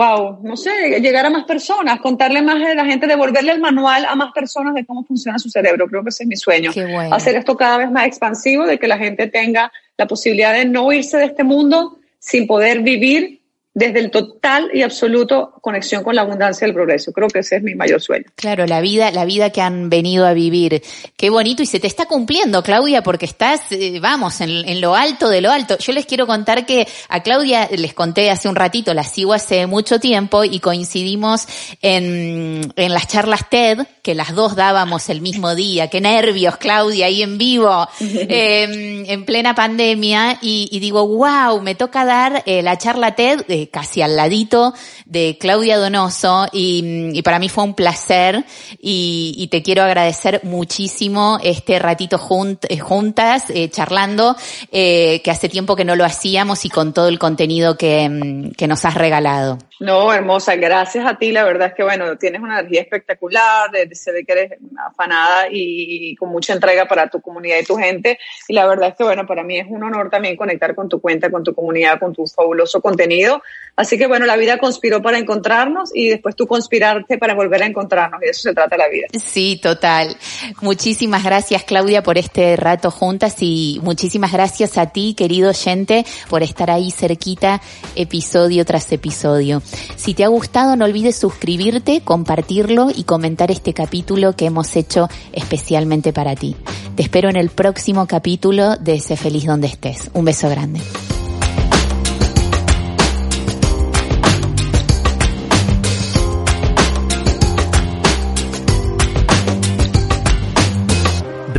[0.00, 4.06] wow, no sé, llegar a más personas, contarle más a la gente, devolverle el manual
[4.06, 5.86] a más personas de cómo funciona su cerebro.
[5.88, 6.70] Creo que ese es mi sueño.
[7.10, 10.90] Hacer esto cada vez más expansivo, de que la gente tenga la posibilidad de no
[10.90, 13.39] irse de este mundo sin poder vivir
[13.72, 17.12] desde el total y absoluto conexión con la abundancia del progreso.
[17.12, 18.24] Creo que ese es mi mayor sueño.
[18.34, 20.82] Claro, la vida, la vida que han venido a vivir.
[21.16, 25.28] Qué bonito y se te está cumpliendo, Claudia, porque estás, eh, vamos, en, lo alto
[25.28, 25.78] de lo alto.
[25.78, 29.66] Yo les quiero contar que a Claudia les conté hace un ratito, la sigo hace
[29.66, 31.46] mucho tiempo y coincidimos
[31.80, 35.88] en, en las charlas TED, que las dos dábamos el mismo día.
[35.88, 40.38] Qué nervios, Claudia, ahí en vivo, em, en plena pandemia.
[40.40, 44.72] Y, digo, wow, me toca dar eh, la charla TED casi al ladito
[45.06, 48.44] de Claudia Donoso y, para mí fue un placer
[48.80, 52.20] y, te quiero agradecer muchísimo este ratito
[52.68, 54.36] eh, juntas, eh, charlando,
[54.70, 58.52] eh, que hace tiempo que no lo hacíamos y con todo el contenido que, mm,
[58.52, 59.58] que nos has regalado.
[59.80, 61.32] No, hermosa, gracias a ti.
[61.32, 66.14] La verdad es que, bueno, tienes una energía espectacular, se ve que eres afanada y
[66.16, 68.18] con mucha entrega para tu comunidad y tu gente.
[68.46, 71.00] Y la verdad es que, bueno, para mí es un honor también conectar con tu
[71.00, 73.42] cuenta, con tu comunidad, con tu fabuloso contenido.
[73.80, 77.66] Así que, bueno, la vida conspiró para encontrarnos y después tú conspirarte para volver a
[77.66, 78.20] encontrarnos.
[78.22, 79.06] Y eso se trata la vida.
[79.12, 80.18] Sí, total.
[80.60, 86.42] Muchísimas gracias, Claudia, por este rato juntas y muchísimas gracias a ti, querido oyente, por
[86.42, 87.62] estar ahí cerquita,
[87.96, 89.62] episodio tras episodio.
[89.96, 95.08] Si te ha gustado, no olvides suscribirte, compartirlo y comentar este capítulo que hemos hecho
[95.32, 96.54] especialmente para ti.
[96.96, 100.10] Te espero en el próximo capítulo de Sé feliz donde estés.
[100.12, 100.80] Un beso grande.